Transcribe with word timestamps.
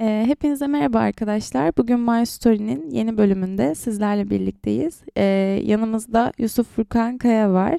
Ee, 0.00 0.24
hepinize 0.26 0.66
merhaba 0.66 0.98
arkadaşlar. 0.98 1.76
Bugün 1.76 2.00
My 2.00 2.26
Story'nin 2.26 2.90
yeni 2.90 3.16
bölümünde 3.18 3.74
sizlerle 3.74 4.30
birlikteyiz. 4.30 5.02
Ee, 5.16 5.22
yanımızda 5.64 6.32
Yusuf 6.38 6.68
Furkan 6.76 7.18
Kaya 7.18 7.52
var. 7.52 7.76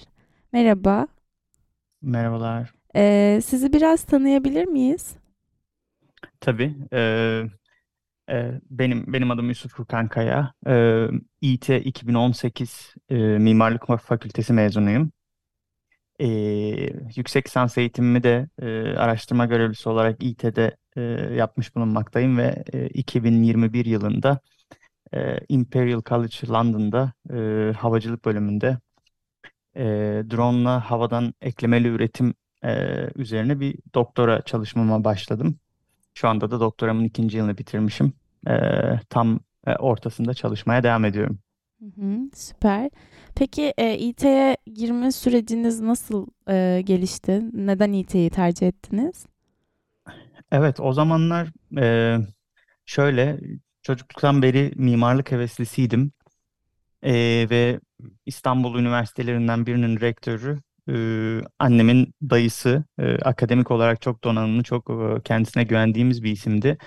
Merhaba. 0.54 1.08
Merhabalar. 2.02 2.74
Ee, 2.96 3.40
sizi 3.46 3.74
biraz 3.74 4.04
tanıyabilir 4.04 4.66
miyiz? 4.66 5.16
Tabii. 6.40 6.76
eee, 6.94 7.50
eee, 8.30 8.62
benim 8.70 9.14
benim 9.14 9.32
adım 9.32 9.50
Yusuf 9.50 9.72
Furkan 9.74 10.08
Kaya. 10.08 10.54
Eee 10.68 11.10
İT 11.42 11.70
2018 11.70 12.96
eee, 13.10 13.38
Mimarlık 13.38 13.86
Fakültesi 14.02 14.54
mezunuyum. 14.54 15.12
Eee, 16.20 16.94
yüksek 17.16 17.48
lisans 17.48 17.78
eğitimimi 17.78 18.24
de 18.24 18.48
eee, 18.62 18.96
araştırma 18.98 19.46
görevlisi 19.46 19.90
olarak 19.90 20.24
İT'de 20.24 20.78
eee, 20.98 21.04
yapmış 21.36 21.76
bulunmaktayım 21.76 22.38
ve 22.38 22.64
eee, 22.74 22.88
2021 22.88 23.86
yılında 23.86 24.40
eee, 25.14 25.40
Imperial 25.50 26.02
College 26.10 26.48
London'da 26.50 27.14
eee, 27.34 27.74
havacılık 27.80 28.26
bölümünde 28.26 28.78
eee 29.76 30.32
drone'la 30.32 30.92
havadan 30.92 31.34
eklemeli 31.42 31.88
üretim 31.88 32.34
eee, 32.64 33.10
üzerine 33.16 33.60
bir 33.60 33.76
doktora 33.96 34.42
çalışmama 34.42 35.04
başladım. 35.04 35.60
Şu 36.14 36.28
anda 36.30 36.52
da 36.52 36.60
doktoramın 36.60 37.04
ikinci 37.04 37.38
yılını 37.38 37.58
bitirmişim. 37.58 38.14
Ee, 38.50 39.00
tam 39.10 39.40
e, 39.68 39.76
ortasında 39.76 40.34
çalışmaya 40.34 40.84
devam 40.84 41.06
ediyorum. 41.06 41.40
Hı 41.80 41.86
hı, 42.02 42.20
süper. 42.34 42.90
Peki 43.36 43.74
e, 43.78 43.98
İT'ye 43.98 44.58
girme 44.74 45.12
süreciniz 45.12 45.80
nasıl 45.82 46.28
e, 46.50 46.82
gelişti? 46.86 47.42
Neden 47.54 47.94
İT'yi 47.94 48.30
tercih 48.30 48.68
ettiniz? 48.68 49.26
Evet, 50.52 50.80
o 50.80 50.94
zamanlar 50.94 51.48
e, 51.78 52.18
şöyle 52.86 53.40
çocukluktan 53.82 54.42
beri 54.42 54.72
mimarlık 54.76 55.32
heveslisiydim. 55.32 56.12
E, 57.04 57.14
ve 57.50 57.80
İstanbul 58.26 58.80
Üniversitelerinden 58.80 59.66
birinin 59.66 60.00
rektörü 60.02 60.60
e, 60.90 60.94
annemin 61.60 62.14
dayısı 62.22 62.84
e, 63.00 63.16
akademik 63.16 63.72
olarak 63.72 64.02
çok 64.02 64.24
donanımlı, 64.24 64.64
çok 64.64 64.90
e, 64.90 65.22
kendisine 65.24 65.64
güvendiğimiz 65.64 66.24
bir 66.24 66.32
isimdi. 66.32 66.78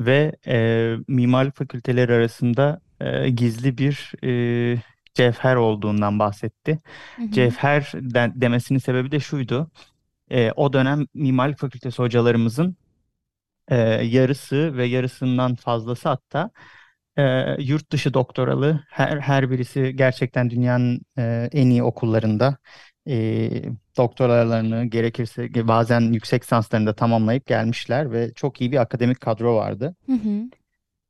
Ve 0.00 0.32
e, 0.46 0.96
mimarlık 1.08 1.56
fakülteleri 1.56 2.12
arasında 2.14 2.80
e, 3.00 3.30
gizli 3.30 3.78
bir 3.78 4.12
e, 4.24 4.82
cevher 5.14 5.56
olduğundan 5.56 6.18
bahsetti. 6.18 6.80
Hı 7.16 7.22
hı, 7.22 7.30
Cevher 7.32 7.92
de- 7.94 8.32
demesinin 8.34 8.78
sebebi 8.78 9.12
de 9.12 9.20
şuydu. 9.20 9.70
E, 10.30 10.52
o 10.52 10.72
dönem 10.72 11.06
mimarlık 11.14 11.58
fakültesi 11.58 12.02
hocalarımızın 12.02 12.76
e, 13.68 13.76
yarısı 14.04 14.76
ve 14.76 14.84
yarısından 14.86 15.54
fazlası 15.54 16.08
hatta 16.08 16.50
e, 17.18 17.56
yurt 17.62 17.92
dışı 17.92 18.14
doktoralı 18.14 18.84
her 18.88 19.18
her 19.18 19.50
birisi 19.50 19.92
gerçekten 19.96 20.50
dünyanın 20.50 21.00
e, 21.18 21.48
en 21.52 21.66
iyi 21.70 21.82
okullarında 21.82 22.56
e, 23.08 23.50
doktoralarını 23.96 24.84
gerekirse 24.86 25.68
bazen 25.68 26.00
yüksek 26.00 26.42
lisanslarını 26.42 26.86
da 26.86 26.94
tamamlayıp 26.94 27.46
gelmişler 27.46 28.12
ve 28.12 28.32
çok 28.34 28.60
iyi 28.60 28.72
bir 28.72 28.76
akademik 28.82 29.20
kadro 29.20 29.56
vardı. 29.56 29.96
hı 30.06 30.12
hı, 30.12 30.50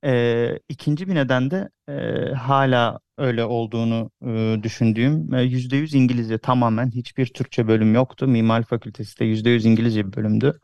E, 0.05 0.59
ikinci 0.69 1.09
bir 1.09 1.15
neden 1.15 1.51
de 1.51 1.69
e, 1.89 1.93
hala 2.35 3.01
öyle 3.19 3.45
olduğunu 3.45 4.11
e, 4.27 4.63
düşündüğüm 4.63 5.35
e, 5.35 5.43
%100 5.43 5.95
İngilizce 5.95 6.39
tamamen 6.39 6.91
hiçbir 6.91 7.27
Türkçe 7.27 7.69
bölüm 7.69 7.95
yoktu. 7.95 8.27
Mimari 8.29 8.65
Fakültesi 8.65 9.21
de 9.21 9.25
%100 9.25 9.65
İngilizce 9.67 10.07
bir 10.07 10.13
bölümdü. 10.17 10.61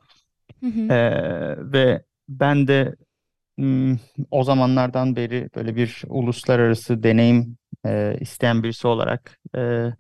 hı 0.61 0.67
hı. 0.67 0.93
E, 0.93 1.73
ve 1.73 2.05
ben 2.29 2.69
de 2.69 2.97
o 4.31 4.45
zamanlardan 4.45 5.17
beri 5.17 5.51
böyle 5.55 5.77
bir 5.77 6.03
uluslararası 6.09 7.03
deneyim 7.03 7.59
e, 7.87 8.17
isteyen 8.21 8.63
birisi 8.63 8.87
olarak 8.89 9.41
e, 9.57 9.91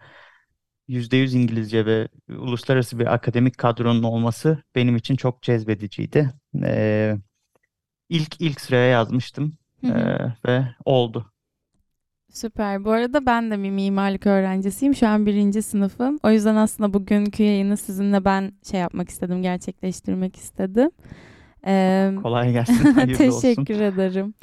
%100 0.88 1.34
İngilizce 1.34 1.86
ve 1.86 2.08
uluslararası 2.28 2.98
bir 2.98 3.14
akademik 3.14 3.58
kadronun 3.58 4.02
olması 4.02 4.62
benim 4.74 4.96
için 4.96 5.16
çok 5.16 5.42
cezbediciydi. 5.42 6.30
E, 6.64 7.16
ilk 8.08 8.40
ilk 8.40 8.60
sıraya 8.60 8.86
yazmıştım 8.86 9.52
hı 9.80 9.86
e, 9.86 9.90
hı. 9.90 10.32
ve 10.46 10.64
oldu. 10.84 11.32
Süper. 12.32 12.84
Bu 12.84 12.90
arada 12.90 13.26
ben 13.26 13.50
de 13.50 13.62
bir 13.62 13.70
mimarlık 13.70 14.26
öğrencisiyim. 14.26 14.94
Şu 14.94 15.08
an 15.08 15.26
birinci 15.26 15.62
sınıfım. 15.62 16.18
O 16.22 16.30
yüzden 16.30 16.56
aslında 16.56 16.94
bugünkü 16.94 17.42
yayını 17.42 17.76
sizinle 17.76 18.24
ben 18.24 18.52
şey 18.70 18.80
yapmak 18.80 19.08
istedim, 19.08 19.42
gerçekleştirmek 19.42 20.36
istedim. 20.36 20.90
Ee, 21.66 22.12
Kolay 22.22 22.52
gelsin, 22.52 22.74
hayırlı 22.92 23.26
olsun. 23.26 23.40
teşekkür 23.40 23.80
ederim. 23.80 24.34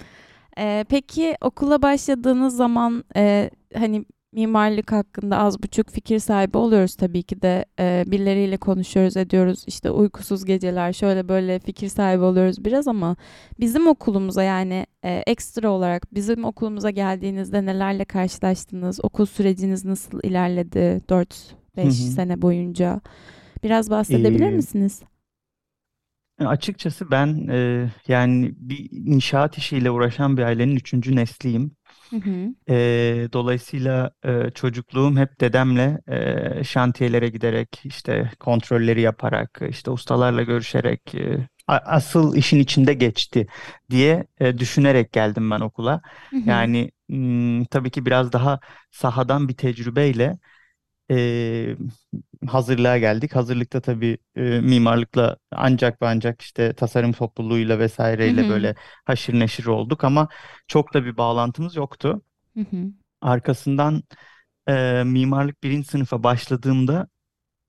Ee, 0.57 0.85
peki 0.89 1.35
okula 1.41 1.81
başladığınız 1.81 2.55
zaman 2.55 3.03
e, 3.15 3.49
hani 3.75 4.05
mimarlık 4.33 4.91
hakkında 4.91 5.37
az 5.37 5.63
buçuk 5.63 5.89
fikir 5.89 6.19
sahibi 6.19 6.57
oluyoruz 6.57 6.95
tabii 6.95 7.23
ki 7.23 7.41
de. 7.41 7.65
Ee, 7.79 8.03
birileriyle 8.07 8.57
konuşuyoruz, 8.57 9.17
ediyoruz. 9.17 9.63
İşte 9.67 9.91
uykusuz 9.91 10.45
geceler 10.45 10.93
şöyle 10.93 11.27
böyle 11.29 11.59
fikir 11.59 11.87
sahibi 11.89 12.23
oluyoruz 12.23 12.65
biraz 12.65 12.87
ama 12.87 13.15
bizim 13.59 13.87
okulumuza 13.87 14.43
yani 14.43 14.85
e, 15.03 15.23
ekstra 15.27 15.69
olarak 15.71 16.13
bizim 16.13 16.45
okulumuza 16.45 16.89
geldiğinizde 16.89 17.65
nelerle 17.65 18.05
karşılaştınız? 18.05 18.99
Okul 19.03 19.25
süreciniz 19.25 19.85
nasıl 19.85 20.19
ilerledi 20.23 21.01
dört 21.09 21.55
Hı 21.81 21.87
beş 21.87 21.87
hı. 21.87 21.93
sene 22.07 22.41
boyunca? 22.41 23.01
Biraz 23.63 23.89
bahsedebilir 23.89 24.51
E, 24.51 24.53
misiniz? 24.53 25.03
açıkçası 26.39 27.11
ben 27.11 27.47
e, 27.47 27.91
yani 28.07 28.53
bir 28.57 28.89
inşaat 28.91 29.57
işiyle 29.57 29.91
uğraşan 29.91 30.37
bir 30.37 30.43
ailenin 30.43 30.75
üçüncü 30.75 31.15
nesliyim. 31.15 31.75
Hı 32.13 32.17
hı. 32.17 32.55
Eee, 32.67 33.29
dolayısıyla 33.33 34.11
eee, 34.25 34.51
çocukluğum 34.55 35.17
hep 35.17 35.41
dedemle 35.41 35.99
eee, 36.09 36.61
şantiyelere 36.65 37.29
giderek 37.29 37.81
işte 37.85 38.31
kontrolleri 38.39 39.01
yaparak 39.01 39.59
işte 39.69 39.91
ustalarla 39.91 40.43
görüşerek 40.43 41.13
eee, 41.13 41.47
a- 41.67 41.75
asıl 41.85 42.35
işin 42.35 42.59
içinde 42.59 42.93
geçti 42.93 43.47
diye 43.89 44.27
eee, 44.41 44.57
düşünerek 44.57 45.13
geldim 45.13 45.51
ben 45.51 45.59
okula. 45.59 46.01
Hı 46.33 46.37
hı. 46.39 46.43
Yani 46.45 46.91
hmm, 47.09 47.65
tabii 47.65 47.91
ki 47.91 48.05
biraz 48.05 48.31
daha 48.33 48.59
sahadan 48.91 49.47
bir 49.49 49.57
tecrübeyle 49.57 50.37
eee, 51.09 51.77
hazırlığa 52.47 52.97
geldik. 52.97 53.35
Hazırlıkta 53.35 53.81
tabii 53.81 54.17
eee, 54.37 54.61
mimarlıkla 54.61 55.37
ancak 55.51 56.01
ve 56.01 56.07
ancak 56.07 56.41
işte 56.41 56.73
tasarım 56.73 57.11
topluluğuyla 57.13 57.79
Hı 57.79 57.79
vesaireyle 57.79 58.47
hı. 58.47 58.47
böyle 58.49 58.75
haşır 59.05 59.33
neşir 59.33 59.65
olduk 59.65 60.03
ama 60.03 60.27
çok 60.67 60.93
da 60.93 61.05
bir 61.05 61.17
bağlantımız 61.17 61.75
yoktu. 61.75 62.21
Hı 62.53 62.59
hı. 62.59 62.93
Arkasından 63.21 64.03
e, 64.69 65.03
mimarlık 65.05 65.63
birinci 65.63 65.87
sınıfa 65.87 66.23
başladığımda 66.23 67.07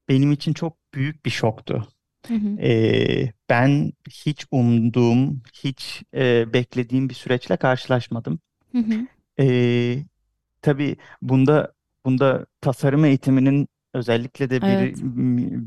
benim 0.08 0.32
için 0.32 0.52
çok 0.54 0.78
büyük 0.94 1.26
bir 1.26 1.30
şoktu. 1.30 1.88
Hı 2.28 2.34
hı. 2.34 2.58
E, 2.62 3.32
ben 3.50 3.92
hiç 4.10 4.46
umduğum, 4.50 5.42
hiç 5.64 6.02
e, 6.14 6.52
beklediğim 6.54 7.08
bir 7.08 7.14
süreçle 7.14 7.56
karşılaşmadım. 7.56 8.40
Hı 8.72 8.78
hı. 8.78 9.06
E, 9.40 10.04
tabii 10.62 10.96
bunda 11.22 11.74
bunda 12.04 12.46
tasarım 12.60 13.04
eğitiminin 13.04 13.68
özellikle 13.94 14.50
de 14.50 14.66
bir, 14.66 14.78
Evet. 14.78 15.04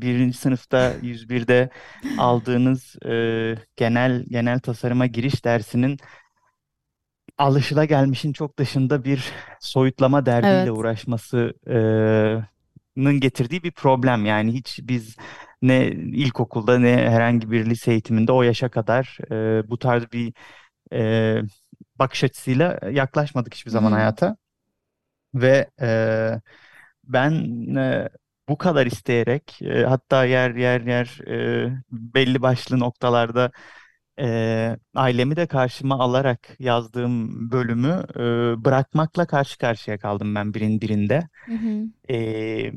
birinci 0.02 0.38
sınıfta 0.38 0.96
101'de 1.02 1.70
aldığınız 2.16 2.96
e, 3.06 3.54
genel 3.76 4.24
genel 4.28 4.60
tasarıma 4.60 5.06
giriş 5.06 5.44
dersinin 5.44 5.98
alışılagelmişin 7.38 8.32
çok 8.32 8.58
dışında 8.58 9.04
bir 9.04 9.32
soyutlama 9.60 10.26
derdiyle 10.26 10.72
Evet. 10.72 10.72
uğraşmasının 10.72 12.44
getirdiği 13.20 13.62
bir 13.62 13.72
problem. 13.72 14.26
Yani 14.26 14.52
hiç 14.54 14.80
biz 14.82 15.16
ne 15.62 15.86
ilkokulda 15.92 16.78
ne 16.78 16.96
herhangi 17.10 17.50
bir 17.50 17.66
lise 17.66 17.90
eğitiminde 17.92 18.32
o 18.32 18.42
yaşa 18.42 18.68
kadar 18.70 19.18
e, 19.30 19.68
bu 19.70 19.78
tarz 19.78 20.12
bir 20.12 20.34
e, 20.92 21.42
bakış 21.96 22.24
açısıyla 22.24 22.80
yaklaşmadık 22.92 23.54
hiçbir 23.54 23.70
Hı 23.72 23.72
zaman 23.72 23.92
hı. 23.92 23.92
hayata. 23.92 24.36
Ve 25.34 25.70
e, 25.80 25.88
ben 27.04 27.32
e, 27.76 28.08
bu 28.48 28.58
kadar 28.58 28.86
isteyerek 28.86 29.62
e, 29.62 29.84
hatta 29.84 30.24
yer 30.24 30.54
yer 30.54 30.80
yer 30.80 31.20
e, 31.28 31.70
belli 31.90 32.42
başlı 32.42 32.78
noktalarda 32.80 33.50
e, 34.20 34.76
ailemi 34.94 35.36
de 35.36 35.46
karşıma 35.46 35.98
alarak 35.98 36.48
yazdığım 36.58 37.50
bölümü 37.50 38.04
e, 38.16 38.20
bırakmakla 38.64 39.26
karşı 39.26 39.58
karşıya 39.58 39.98
kaldım 39.98 40.34
ben 40.34 40.54
birin 40.54 40.80
birinde. 40.80 41.28
Hı 41.46 41.52
hı. 41.52 41.86
E, 42.14 42.72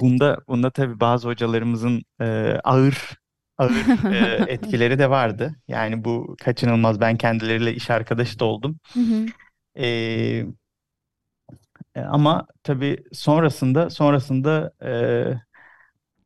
bunda 0.00 0.38
bunda 0.48 0.70
tabii 0.70 1.00
bazı 1.00 1.28
hocalarımızın 1.28 2.02
e, 2.20 2.24
ağır 2.64 3.18
ağır 3.58 4.12
e, 4.12 4.44
etkileri 4.52 4.98
de 4.98 5.10
vardı. 5.10 5.54
Yani 5.68 6.04
bu 6.04 6.36
kaçınılmaz. 6.44 7.00
Ben 7.00 7.16
kendileriyle 7.16 7.74
iş 7.74 7.90
arkadaşı 7.90 8.38
da 8.38 8.44
oldum. 8.44 8.78
Hı 8.94 9.00
hı. 9.00 9.26
E, 9.84 10.46
e, 11.94 12.00
ama 12.00 12.46
tabii 12.62 13.04
sonrasında 13.12 13.90
sonrasında 13.90 14.72
e, 14.84 14.90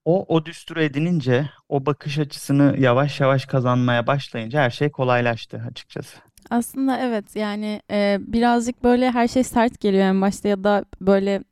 o 0.05 0.25
o 0.37 0.45
düsturu 0.45 0.83
edinince, 0.83 1.51
o 1.69 1.87
bakış 1.87 2.19
açısını 2.19 2.77
yavaş 2.79 3.21
yavaş 3.21 3.47
kazanmaya 3.47 4.07
başlayınca 4.07 4.61
her 4.61 4.71
şey 4.71 4.91
kolaylaştı 4.91 5.63
açıkçası. 5.71 6.19
Aslında 6.51 6.99
evet 6.99 7.37
yani 7.37 7.83
e, 7.91 8.19
birazcık 8.21 8.85
böyle 8.85 9.11
her 9.11 9.29
şey 9.29 9.45
sert 9.45 9.81
geliyor 9.81 10.05
en 10.05 10.23
başta 10.23 10.49
ya 10.49 10.65
da 10.65 10.85
böyle 11.01 11.45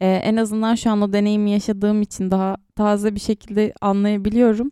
e, 0.00 0.06
en 0.08 0.36
azından 0.36 0.74
şu 0.74 0.90
an 0.90 1.02
o 1.02 1.12
deneyimi 1.12 1.50
yaşadığım 1.50 2.02
için 2.02 2.30
daha 2.30 2.56
taze 2.76 3.14
bir 3.14 3.20
şekilde 3.20 3.72
anlayabiliyorum. 3.80 4.70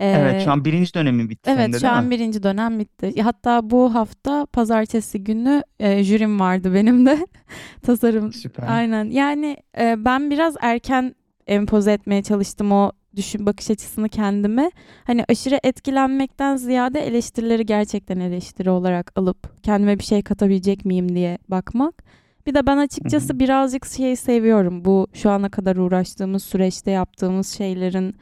Evet, 0.00 0.44
şu 0.44 0.50
an 0.50 0.64
birinci 0.64 0.94
dönemi 0.94 1.30
bitti 1.30 1.50
evet 1.54 1.72
de 1.72 1.80
şu 1.80 1.88
an 1.88 2.04
mi? 2.04 2.10
birinci 2.10 2.42
dönem 2.42 2.78
bitti. 2.78 3.22
Hatta 3.22 3.70
bu 3.70 3.94
hafta 3.94 4.46
pazartesi 4.46 5.24
günü 5.24 5.62
e, 5.80 6.04
jürim 6.04 6.40
vardı 6.40 6.74
benim 6.74 7.06
de 7.06 7.26
tasarım. 7.82 8.32
Süper. 8.32 8.64
Aynen 8.68 9.04
yani 9.04 9.56
e, 9.78 10.04
ben 10.04 10.30
biraz 10.30 10.54
erken 10.60 11.14
empoze 11.46 11.92
etmeye 11.92 12.22
çalıştım 12.22 12.72
o 12.72 12.92
düşün 13.16 13.46
bakış 13.46 13.70
açısını 13.70 14.08
kendime. 14.08 14.70
Hani 15.04 15.24
aşırı 15.28 15.58
etkilenmekten 15.64 16.56
ziyade 16.56 17.00
eleştirileri 17.00 17.66
gerçekten 17.66 18.20
eleştiri 18.20 18.70
olarak 18.70 19.12
alıp 19.16 19.62
kendime 19.62 19.98
bir 19.98 20.04
şey 20.04 20.22
katabilecek 20.22 20.84
miyim 20.84 21.14
diye 21.14 21.38
bakmak. 21.48 22.04
Bir 22.46 22.54
de 22.54 22.66
ben 22.66 22.76
açıkçası 22.76 23.40
birazcık 23.40 23.86
şeyi 23.86 24.16
seviyorum. 24.16 24.84
Bu 24.84 25.06
şu 25.12 25.30
ana 25.30 25.48
kadar 25.48 25.76
uğraştığımız 25.76 26.42
süreçte 26.42 26.90
yaptığımız 26.90 27.48
şeylerin 27.48 28.14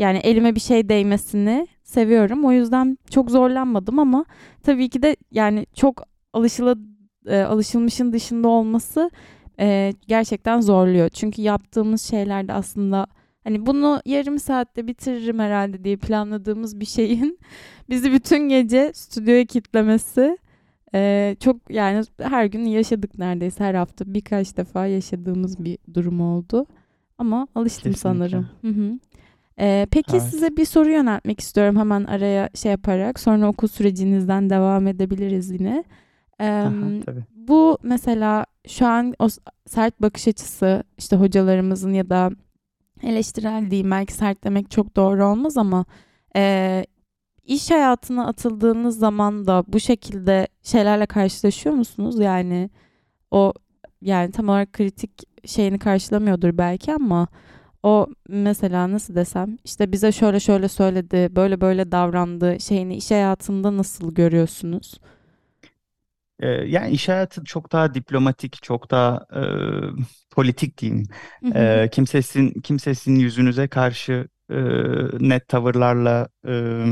yani 0.00 0.18
elime 0.18 0.54
bir 0.54 0.60
şey 0.60 0.88
değmesini 0.88 1.68
seviyorum. 1.84 2.44
O 2.44 2.52
yüzden 2.52 2.98
çok 3.10 3.30
zorlanmadım 3.30 3.98
ama 3.98 4.24
tabii 4.62 4.88
ki 4.88 5.02
de 5.02 5.16
yani 5.30 5.66
çok 5.74 6.02
alışıla, 6.32 6.74
e, 7.26 7.40
alışılmışın 7.40 8.12
dışında 8.12 8.48
olması 8.48 9.10
e, 9.58 9.92
gerçekten 10.08 10.60
zorluyor. 10.60 11.08
Çünkü 11.08 11.42
yaptığımız 11.42 12.02
şeylerde 12.02 12.52
aslında 12.52 13.06
hani 13.44 13.66
bunu 13.66 14.00
yarım 14.06 14.38
saatte 14.38 14.86
bitiririm 14.86 15.38
herhalde 15.38 15.84
diye 15.84 15.96
planladığımız 15.96 16.80
bir 16.80 16.86
şeyin 16.86 17.38
bizi 17.88 18.12
bütün 18.12 18.48
gece 18.48 18.92
stüdyoya 18.94 19.44
kitlemesi 19.44 20.38
e, 20.94 21.36
çok 21.40 21.56
yani 21.70 22.04
her 22.22 22.44
gün 22.44 22.64
yaşadık 22.64 23.18
neredeyse 23.18 23.64
her 23.64 23.74
hafta 23.74 24.04
birkaç 24.14 24.56
defa 24.56 24.86
yaşadığımız 24.86 25.64
bir 25.64 25.78
durum 25.94 26.20
oldu. 26.20 26.66
Ama 27.18 27.48
alıştım 27.54 27.92
Kesinlikle. 27.92 28.28
sanırım. 28.28 28.48
Hı 28.62 28.68
hı. 28.68 28.98
E, 29.60 29.86
peki 29.90 30.16
Evet. 30.16 30.22
size 30.22 30.56
bir 30.56 30.64
soru 30.64 30.90
yöneltmek 30.90 31.40
istiyorum 31.40 31.76
hemen 31.76 32.04
araya 32.04 32.48
şey 32.54 32.70
yaparak. 32.70 33.20
Sonra 33.20 33.48
okul 33.48 33.68
sürecinizden 33.68 34.50
devam 34.50 34.86
edebiliriz 34.86 35.50
yine. 35.50 35.84
Aha, 36.38 36.46
Em, 36.48 37.00
tabii. 37.00 37.24
bu 37.36 37.78
mesela 37.82 38.46
şu 38.68 38.86
an 38.86 39.14
o 39.18 39.28
sert 39.66 40.02
bakış 40.02 40.28
açısı 40.28 40.82
işte 40.98 41.16
hocalarımızın 41.16 41.92
ya 41.92 42.10
da 42.10 42.30
eleştirel 43.02 43.70
diyeyim 43.70 43.90
belki 43.90 44.12
sert 44.12 44.44
demek 44.44 44.70
çok 44.70 44.96
doğru 44.96 45.24
olmaz 45.26 45.56
ama 45.56 45.84
e, 46.36 46.84
iş 47.44 47.70
hayatına 47.70 48.26
atıldığınız 48.26 48.98
zaman 48.98 49.46
da 49.46 49.64
bu 49.68 49.80
şekilde 49.80 50.48
şeylerle 50.62 51.06
karşılaşıyor 51.06 51.74
musunuz? 51.74 52.18
Yani 52.20 52.70
o 53.30 53.52
yani 54.02 54.30
tam 54.30 54.48
olarak 54.48 54.72
kritik 54.72 55.10
şeyini 55.48 55.78
karşılamıyordur 55.78 56.58
belki 56.58 56.94
ama 56.94 57.28
o 57.82 58.06
mesela 58.28 58.92
nasıl 58.92 59.14
desem 59.14 59.58
işte 59.64 59.92
bize 59.92 60.12
şöyle 60.12 60.40
şöyle 60.40 60.68
söyledi, 60.68 61.28
böyle 61.36 61.60
böyle 61.60 61.92
davrandı 61.92 62.60
şeyini 62.60 62.96
iş 62.96 63.10
hayatında 63.10 63.76
nasıl 63.76 64.14
görüyorsunuz? 64.14 64.94
Ee, 66.40 66.46
yani 66.48 66.90
iş 66.90 67.08
hayatı 67.08 67.44
çok 67.44 67.72
daha 67.72 67.94
diplomatik, 67.94 68.62
çok 68.62 68.90
daha 68.90 69.26
e, 69.36 69.40
politik 70.30 70.78
diyeyim. 70.78 71.02
Hı 71.42 71.46
hı, 71.50 71.54
Ee, 71.54 71.88
kimsesin 71.92 72.52
kimsesin 72.62 73.14
yüzünüze 73.16 73.68
karşı 73.68 74.28
e, 74.50 74.54
net 75.20 75.48
tavırlarla 75.48 76.28
e, 76.48 76.84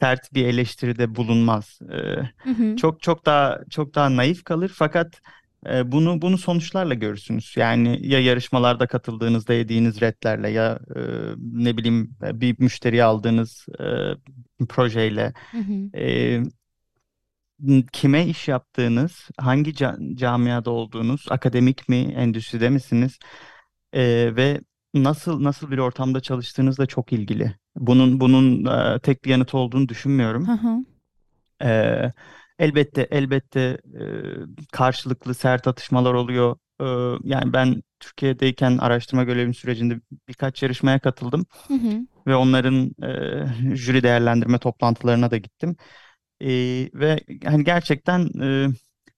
sert 0.00 0.34
bir 0.34 0.46
eleştiride 0.46 1.14
bulunmaz. 1.14 1.78
Ee, 1.92 1.96
hı 2.44 2.50
hı, 2.50 2.76
çok 2.76 3.02
çok 3.02 3.26
daha 3.26 3.60
çok 3.70 3.94
daha 3.94 4.16
naif 4.16 4.44
kalır 4.44 4.72
fakat 4.74 5.20
e, 5.66 5.92
bunu 5.92 6.22
bunu 6.22 6.38
sonuçlarla 6.38 6.94
görürsünüz. 6.94 7.54
Yani 7.56 8.06
ya 8.08 8.20
yarışmalarda 8.20 8.86
katıldığınızda 8.86 9.54
yediğiniz 9.54 10.00
retlerle 10.02 10.50
ya 10.50 10.78
e, 10.96 11.00
ne 11.42 11.76
bileyim 11.76 12.16
bir 12.22 12.56
müşteri 12.60 13.04
aldığınız 13.04 13.66
e, 14.60 14.66
projeyle 14.68 15.32
hı 15.52 15.58
hı, 15.58 15.90
e, 15.96 16.42
kime 17.92 18.26
iş 18.26 18.48
yaptığınız, 18.48 19.28
hangi 19.38 19.70
ca- 19.72 20.16
camiada 20.16 20.70
olduğunuz, 20.70 21.26
akademik 21.30 21.88
mi, 21.88 21.96
endüstride 21.96 22.68
misiniz 22.70 23.18
e, 23.92 24.36
ve 24.36 24.60
nasıl 24.94 25.44
nasıl 25.44 25.70
bir 25.70 25.78
ortamda 25.78 26.20
çalıştığınızla 26.20 26.86
çok 26.86 27.12
ilgili. 27.12 27.56
Bunun 27.76 28.20
bunun 28.20 28.64
e, 28.96 29.00
tek 29.00 29.24
bir 29.24 29.30
yanıt 29.30 29.54
olduğunu 29.54 29.88
hı 30.46 30.52
düşünmüyorum. 30.52 30.52
hı, 30.52 30.84
Ee, 31.62 32.12
elbette 32.58 33.08
elbette 33.10 33.60
e, 33.60 34.02
karşılıklı 34.72 35.34
sert 35.34 35.66
atışmalar 35.66 36.14
oluyor. 36.14 36.56
Ee, 36.80 36.84
yani 37.24 37.52
ben 37.52 37.82
Türkiye'deyken 38.00 38.78
araştırma 38.78 39.24
görevim 39.24 39.54
sürecinde 39.54 40.00
birkaç 40.28 40.62
yarışmaya 40.62 40.98
katıldım 40.98 41.46
hı 41.68 41.74
hı, 41.74 42.06
ve 42.26 42.36
onların 42.36 42.90
e, 43.02 43.76
jüri 43.76 44.02
değerlendirme 44.02 44.58
toplantılarına 44.58 45.30
da 45.30 45.36
gittim. 45.36 45.76
Ee, 46.40 46.48
ve 46.94 47.20
hani 47.44 47.64
gerçekten 47.64 48.40
e, 48.42 48.68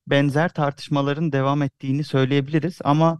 benzer 0.06 0.48
tartışmaların 0.48 1.32
devam 1.32 1.62
ettiğini 1.62 2.04
söyleyebiliriz 2.04 2.78
ama 2.84 3.19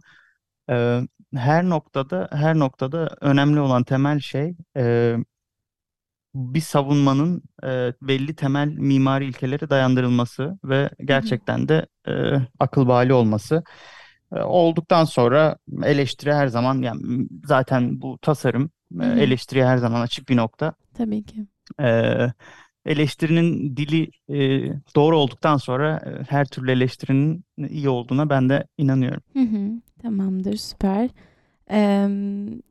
e, 0.69 1.01
her 1.35 1.69
noktada 1.69 2.29
her 2.31 2.59
noktada 2.59 3.17
önemli 3.21 3.59
olan 3.59 3.83
temel 3.83 4.19
şey 4.19 4.55
e, 4.77 5.15
bir 6.35 6.61
savunmanın 6.61 7.43
e, 7.63 7.93
belli 8.01 8.35
temel 8.35 8.67
mimari 8.67 9.25
ilkelere 9.25 9.69
dayandırılması 9.69 10.59
ve 10.63 10.89
gerçekten 11.05 11.67
de 11.67 11.85
e, 12.07 12.11
akıl 12.59 12.87
bali 12.87 13.13
olması. 13.13 13.63
E, 14.35 14.39
olduktan 14.39 15.05
sonra 15.05 15.57
eleştiri 15.83 16.33
her 16.33 16.47
zaman 16.47 16.81
yani 16.81 17.27
zaten 17.45 18.01
bu 18.01 18.17
tasarım 18.21 18.71
e, 19.01 19.05
hı. 19.05 19.19
eleştiriye 19.19 19.65
her 19.65 19.77
zaman 19.77 20.01
açık 20.01 20.29
bir 20.29 20.37
nokta. 20.37 20.73
Tabii 20.93 21.23
ki. 21.23 21.45
E, 21.81 22.17
eleştirinin 22.85 23.77
dili 23.77 24.09
e, 24.29 24.69
doğru 24.95 25.17
olduktan 25.17 25.57
sonra 25.57 25.97
e, 26.05 26.23
her 26.29 26.45
türlü 26.45 26.71
eleştirinin 26.71 27.45
iyi 27.69 27.89
olduğuna 27.89 28.29
ben 28.29 28.49
de 28.49 28.67
inanıyorum. 28.77 29.21
Hı 29.33 29.39
hı. 29.39 29.81
Tamamdır, 30.01 30.55
süper. 30.55 31.09
Em, 31.69 32.61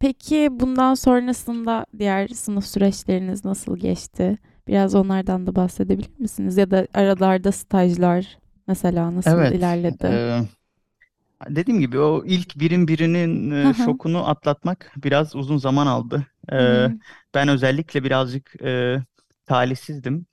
peki 0.00 0.48
bundan 0.52 0.94
sonrasında 0.94 1.86
diğer 1.98 2.28
sınıf 2.28 2.66
süreçleriniz 2.66 3.44
nasıl 3.44 3.76
geçti? 3.76 4.38
Biraz 4.68 4.94
onlardan 4.94 5.46
da 5.46 5.56
bahsedebilir 5.56 6.10
misiniz? 6.18 6.56
Ya 6.56 6.70
da 6.70 6.86
aralarda 6.94 7.52
stajlar 7.52 8.38
mesela 8.68 9.14
nasıl 9.16 9.46
Evet. 9.46 9.50
ilerledi? 9.50 10.20
e, 10.28 10.40
Dediğim 11.48 11.80
gibi 11.80 11.98
o 11.98 12.24
ilk 12.26 12.56
birin 12.60 12.88
birinin 12.88 13.50
e, 13.70 13.74
hı, 13.74 13.74
şokunu 13.74 14.28
atlatmak 14.28 14.92
biraz 14.96 15.36
uzun 15.36 15.56
zaman 15.56 15.86
aldı. 15.86 16.26
E, 16.52 16.56
hı, 16.58 17.00
ben 17.34 17.48
özellikle 17.48 18.04
birazcık 18.04 18.62
e, 18.62 18.96
talihsizdim. 19.46 20.26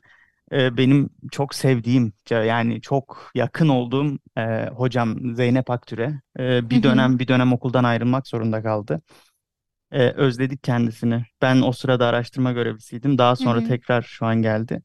E, 0.51 0.77
benim 0.77 1.09
çok 1.31 1.55
sevdiğim 1.55 2.13
ca- 2.25 2.45
yani 2.45 2.81
çok 2.81 3.31
yakın 3.35 3.69
olduğum 3.69 4.19
e, 4.37 4.67
hocam 4.69 5.35
Zeynep 5.35 5.71
Aktür'e 5.71 6.21
e, 6.39 6.71
hı 6.71 6.75
bir 6.75 6.83
hı, 6.83 6.83
dönem 6.83 7.19
bir 7.19 7.27
dönem 7.27 7.53
okuldan 7.53 7.83
ayrılmak 7.83 8.27
zorunda 8.27 8.63
kaldı. 8.63 9.01
E, 9.91 10.09
özledik 10.11 10.63
kendisini. 10.63 11.25
Ben 11.41 11.61
o 11.61 11.71
sırada 11.71 12.07
araştırma 12.07 12.51
görevlisiydim. 12.51 13.17
Daha 13.17 13.35
sonra 13.35 13.61
hı, 13.61 13.67
tekrar 13.67 14.01
şu 14.01 14.25
an 14.25 14.41
geldi. 14.41 14.81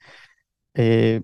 E, 0.79 1.23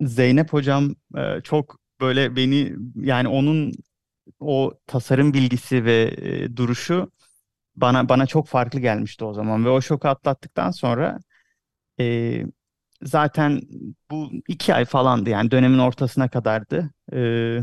Zeynep 0.00 0.52
hocam 0.52 0.94
e, 1.18 1.40
çok 1.42 1.80
böyle 2.00 2.36
beni 2.36 2.74
yani 2.96 3.28
onun 3.28 3.72
o 4.40 4.74
tasarım 4.86 5.34
bilgisi 5.34 5.84
ve 5.84 6.02
e, 6.18 6.56
duruşu 6.56 7.12
bana 7.76 8.08
bana 8.08 8.26
çok 8.26 8.48
farklı 8.48 8.80
gelmişti 8.80 9.24
o 9.24 9.34
zaman 9.34 9.64
ve 9.64 9.68
o 9.68 9.80
şoku 9.82 10.08
atlattıktan 10.08 10.70
sonra 10.70 11.18
e, 12.00 12.44
zaten 13.02 13.60
bu 14.10 14.30
iki 14.48 14.74
ay 14.74 14.84
falandı 14.84 15.30
yani 15.30 15.50
dönemin 15.50 15.78
ortasına 15.78 16.28
kadardı. 16.28 16.90
E, 17.12 17.62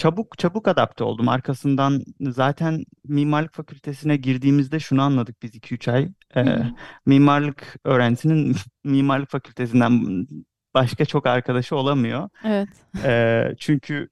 çabuk 0.00 0.38
çabuk 0.38 0.68
adapte 0.68 1.04
oldum. 1.04 1.28
Arkasından 1.28 2.04
zaten 2.20 2.84
mimarlık 3.04 3.54
fakültesine 3.54 4.16
girdiğimizde 4.16 4.80
şunu 4.80 5.02
anladık 5.02 5.42
biz 5.42 5.54
iki 5.54 5.74
üç 5.74 5.88
ay. 5.88 6.08
hı 6.34 6.40
E, 6.40 6.72
mimarlık 7.06 7.76
öğrencisinin 7.84 8.56
mimarlık 8.84 9.30
fakültesinden 9.30 10.26
başka 10.74 11.04
çok 11.04 11.26
arkadaşı 11.26 11.76
olamıyor. 11.76 12.28
Evet, 12.44 12.68
Ee, 13.04 13.54
çünkü 13.58 14.08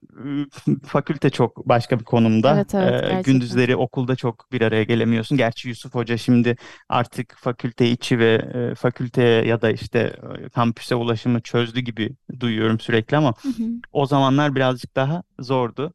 e, 0.66 0.76
fakülte 0.86 1.30
çok 1.30 1.68
başka 1.68 1.98
bir 2.00 2.04
konumda. 2.04 2.54
evet, 2.54 2.74
evet 2.74 3.00
gerçekten. 3.08 3.22
gündüzleri 3.32 3.76
okulda 3.76 4.16
çok 4.16 4.52
bir 4.52 4.60
araya 4.62 4.84
gelemiyorsun. 4.84 5.38
Gerçi 5.38 5.68
Yusuf 5.68 5.94
Hoca 5.94 6.16
şimdi 6.16 6.56
artık 6.88 7.36
fakülte 7.38 7.90
içi 7.90 8.18
ve 8.18 8.34
e, 8.72 8.74
fakülteye 8.74 9.44
ya 9.46 9.62
da 9.62 9.70
işte 9.70 10.16
e, 10.46 10.48
kampüse 10.48 10.94
ulaşımı 10.94 11.40
çözdü 11.40 11.80
gibi 11.80 12.10
duyuyorum 12.40 12.80
sürekli 12.80 13.16
ama 13.16 13.34
Hı 13.42 13.48
hı, 13.48 13.64
o 13.92 14.06
zamanlar 14.06 14.54
birazcık 14.54 14.96
daha 14.96 15.22
zordu. 15.40 15.92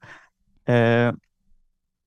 Ee, 0.70 1.12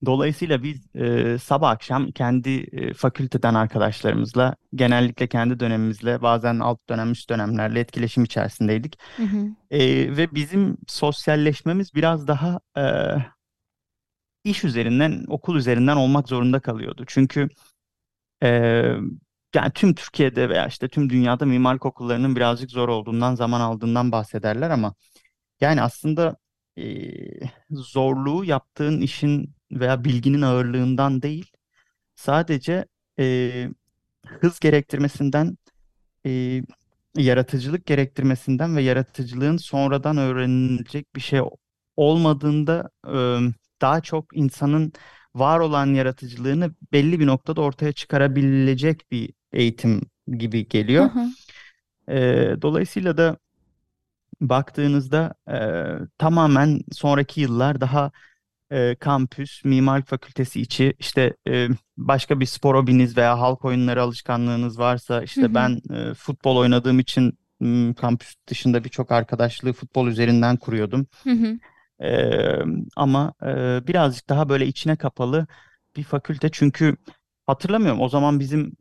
Dolayısıyla 0.05 0.63
biz 0.63 0.95
e, 0.95 1.37
sabah 1.37 1.69
akşam 1.69 2.11
kendi 2.11 2.49
e, 2.49 2.93
fakülteden 2.93 3.53
arkadaşlarımızla, 3.53 4.55
genellikle 4.75 5.27
kendi 5.27 5.59
dönemimizle, 5.59 6.21
bazen 6.21 6.59
alt 6.59 6.89
dönem, 6.89 7.11
üst 7.11 7.29
dönemlerle 7.29 7.79
etkileşim 7.79 8.23
içerisindeydik. 8.23 8.99
Hı 9.17 9.23
hı. 9.23 9.47
E, 9.71 9.79
ve 10.17 10.35
bizim 10.35 10.77
sosyalleşmemiz 10.87 11.93
biraz 11.95 12.27
daha 12.27 12.59
e, 12.77 12.83
iş 14.43 14.63
üzerinden, 14.63 15.25
okul 15.27 15.55
üzerinden 15.55 15.95
olmak 15.95 16.27
zorunda 16.27 16.59
kalıyordu. 16.59 17.03
Çünkü 17.07 17.49
e, 18.43 18.49
yani 19.55 19.71
tüm 19.73 19.93
Türkiye'de 19.95 20.49
veya 20.49 20.67
işte 20.67 20.87
tüm 20.87 21.09
dünyada 21.09 21.45
mimarlık 21.45 21.85
okullarının 21.85 22.35
birazcık 22.35 22.71
zor 22.71 22.89
olduğundan, 22.89 23.35
zaman 23.35 23.61
aldığından 23.61 24.11
bahsederler 24.11 24.69
ama 24.69 24.95
yani 25.61 25.81
aslında 25.81 26.37
e, 26.77 26.85
zorluğu 27.69 28.45
yaptığın 28.45 29.01
işin 29.01 29.56
veya 29.71 30.03
bilginin 30.03 30.41
ağırlığından 30.41 31.21
değil, 31.21 31.51
sadece 32.15 32.85
e, 33.19 33.69
hız 34.27 34.59
gerektirmesinden, 34.59 35.57
e, 36.25 36.61
yaratıcılık 37.17 37.85
gerektirmesinden 37.85 38.75
ve 38.75 38.81
yaratıcılığın 38.81 39.57
sonradan 39.57 40.17
öğrenilecek 40.17 41.15
bir 41.15 41.21
şey 41.21 41.41
olmadığında 41.97 42.89
e, 43.07 43.39
daha 43.81 44.01
çok 44.01 44.37
insanın 44.37 44.93
var 45.35 45.59
olan 45.59 45.87
yaratıcılığını 45.93 46.75
belli 46.93 47.19
bir 47.19 47.27
noktada 47.27 47.61
ortaya 47.61 47.91
çıkarabilecek 47.93 49.11
bir 49.11 49.33
eğitim 49.53 50.01
gibi 50.37 50.67
Hı 50.97 51.03
geliyor. 51.03 51.09
hı. 51.09 51.35
E, 52.09 52.15
dolayısıyla 52.61 53.17
da 53.17 53.37
baktığınızda 54.41 55.33
e, 55.49 55.57
tamamen 56.17 56.81
sonraki 56.91 57.41
yıllar 57.41 57.81
daha 57.81 58.11
e, 58.71 58.95
kampüs, 58.95 59.65
mimarlık 59.65 60.07
fakültesi 60.07 60.61
içi 60.61 60.93
işte 60.99 61.33
e, 61.47 61.67
başka 61.97 62.39
bir 62.39 62.45
spor 62.45 62.75
hobiniz 62.75 63.17
veya 63.17 63.39
halk 63.39 63.65
oyunları 63.65 64.01
alışkanlığınız 64.01 64.79
varsa 64.79 65.19
Hı 65.19 65.23
işte 65.23 65.41
hı. 65.41 65.55
ben 65.55 65.81
e, 65.93 66.13
futbol 66.13 66.57
oynadığım 66.57 66.99
için 66.99 67.37
m, 67.59 67.93
kampüs 67.93 68.35
dışında 68.47 68.83
birçok 68.83 69.11
arkadaşlığı 69.11 69.73
futbol 69.73 70.07
üzerinden 70.07 70.57
kuruyordum. 70.57 71.07
Hı 71.23 71.31
hı. 71.31 71.57
E, 72.05 72.31
ama 72.95 73.33
e, 73.43 73.47
birazcık 73.87 74.29
daha 74.29 74.49
böyle 74.49 74.67
içine 74.67 74.95
kapalı 74.95 75.47
bir 75.95 76.03
fakülte 76.03 76.49
çünkü 76.51 76.97
hatırlamıyorum 77.47 78.01
o 78.01 78.09
zaman 78.09 78.39
bizim 78.39 78.75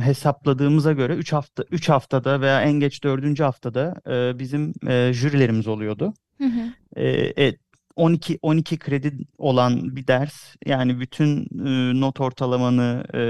hesapladığımıza 0.00 0.92
göre 0.92 1.14
3 1.14 1.32
hafta 1.32 1.64
3 1.70 1.88
haftada 1.88 2.40
veya 2.40 2.62
en 2.62 2.72
geç 2.72 3.04
dördüncü 3.04 3.42
haftada 3.42 4.00
e, 4.10 4.38
bizim 4.38 4.74
e, 4.88 5.12
jürilerimiz 5.12 5.66
oluyordu. 5.66 6.14
Hı 6.38 6.44
hı. 6.44 6.72
E, 6.96 7.06
e, 7.46 7.56
12 7.96 8.38
12 8.42 8.78
kredi 8.78 9.18
olan 9.38 9.96
bir 9.96 10.06
ders. 10.06 10.56
Yani 10.66 11.00
bütün 11.00 11.40
e, 11.66 12.00
not 12.00 12.20
ortalamanı 12.20 13.04
e, 13.14 13.20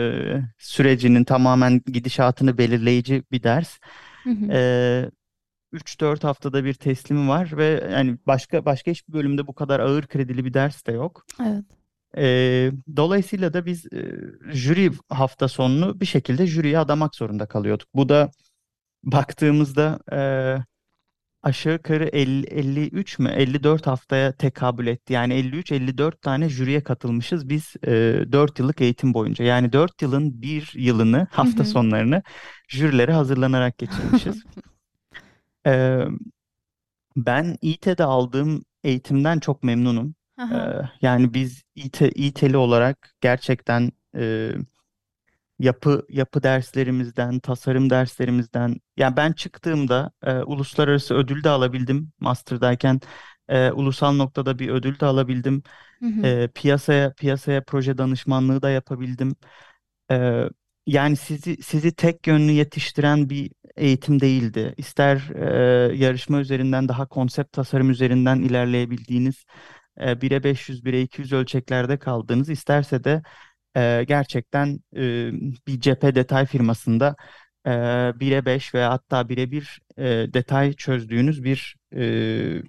sürecinin 0.59 1.25
tamamen 1.25 1.81
gidişatını 1.87 2.59
belirleyici 2.59 3.23
bir 3.33 3.42
ders. 3.42 3.78
Hı 4.25 4.31
hı. 4.31 4.52
E, 4.52 5.11
3-4 5.73 6.23
haftada 6.23 6.64
bir 6.64 6.75
teslimi 6.75 7.28
var 7.28 7.57
ve 7.57 7.88
yani 7.92 8.19
başka 8.26 8.64
başka 8.64 8.90
hiçbir 8.90 9.12
bölümde 9.12 9.47
bu 9.47 9.54
kadar 9.54 9.81
ağır 9.81 10.07
kredili 10.07 10.45
bir 10.45 10.54
ders 10.54 10.87
de 10.87 10.92
yok. 10.92 11.26
Evet. 11.40 11.64
E, 12.16 12.73
dolayısıyla 12.97 13.52
da 13.52 13.66
biz 13.66 13.87
e, 13.92 14.21
jüri 14.52 14.90
hafta 15.09 15.49
sonunu 15.49 16.00
bir 16.00 16.07
şekilde 16.07 16.47
jüriye 16.47 16.78
adamak 16.78 17.14
zorunda 17.14 17.47
kalıyorduk. 17.47 17.88
Bu 17.95 18.09
da 18.09 18.31
baktığımızda 19.04 19.99
e, 20.12 20.19
aşağı 21.42 21.72
yukarı 21.72 22.04
50, 22.04 22.46
53 22.46 23.18
mü 23.18 23.28
54 23.28 23.87
haftaya 23.87 24.32
tekabül 24.32 24.87
etti. 24.87 25.12
Yani 25.12 25.34
53-54 25.34 26.20
tane 26.20 26.49
jüriye 26.49 26.82
katılmışız 26.82 27.49
biz 27.49 27.75
e, 27.87 27.90
4 28.32 28.58
yıllık 28.58 28.80
eğitim 28.80 29.14
boyunca. 29.14 29.44
Yani 29.44 29.72
4 29.72 30.02
yılın 30.02 30.42
bir 30.42 30.72
yılını 30.75 31.26
hafta 31.30 31.64
hı. 31.64 31.68
sonlarını 31.68 32.22
jürilere 32.68 33.12
hazırlanarak 33.12 33.78
geçirmişiz. 33.78 34.44
E, 35.66 36.04
ben 37.16 37.56
İT'de 37.61 38.04
aldığım 38.04 38.64
eğitimden 38.84 39.38
çok 39.38 39.62
memnunum. 39.62 40.14
E, 40.38 40.42
hı. 40.42 40.88
yani 41.02 41.34
biz 41.34 41.62
İT, 41.75 42.00
İT'li 42.00 42.56
olarak 42.56 43.14
gerçekten 43.20 43.92
e, 44.16 44.52
yapı 45.62 46.07
yapı 46.09 46.42
derslerimizden, 46.42 47.38
tasarım 47.38 47.90
derslerimizden. 47.90 48.76
Yani 48.97 49.16
ben 49.16 49.33
çıktığımda 49.33 50.12
e, 50.23 50.33
uluslararası 50.35 51.14
ödül 51.14 51.45
de 51.45 51.49
alabildim. 51.49 52.12
Master'dayken 52.21 53.00
e, 53.49 53.71
ulusal 53.71 54.12
noktada 54.12 54.59
bir 54.59 54.69
ödül 54.69 55.00
de 55.00 55.07
alabildim. 55.07 55.62
Hı 56.00 56.07
hı. 56.07 56.26
E, 56.26 56.49
piyasaya 56.49 57.12
piyasaya 57.12 57.64
proje 57.64 57.99
danışmanlığı 57.99 58.62
da 58.62 58.71
yapabildim. 58.71 59.37
E, 60.11 60.45
yani 60.87 61.16
sizi 61.16 61.62
sizi 61.62 61.92
tek 61.95 62.26
yönlü 62.26 62.52
yetiştiren 62.52 63.31
bir 63.31 63.50
eğitim 63.76 64.21
değildi. 64.21 64.75
İster 64.76 65.16
e, 65.35 65.97
yarışma 65.97 66.40
üzerinden 66.40 66.88
daha 66.88 67.07
konsept 67.07 67.52
tasarım 67.52 67.90
üzerinden 67.90 68.40
ilerleyebildiğiniz 68.40 69.45
e, 69.97 70.23
1'e 70.23 70.45
500, 70.45 70.85
1'e 70.85 71.02
200 71.02 71.33
ölçeklerde 71.33 71.99
kaldığınız, 71.99 72.49
isterse 72.49 73.04
de 73.04 73.23
e, 73.76 74.04
gerçekten 74.08 74.80
e, 74.96 75.32
bir 75.66 75.80
cephe 75.80 76.14
detay 76.14 76.46
firmasında 76.46 77.16
e, 77.66 77.70
1'e 78.20 78.46
5 78.46 78.74
veya 78.74 78.90
hatta 78.90 79.28
1'e 79.28 79.50
1 79.50 79.80
e, 79.98 80.04
detay 80.34 80.72
çözdüğünüz 80.72 81.44
bir 81.44 81.76
e, 81.96 82.62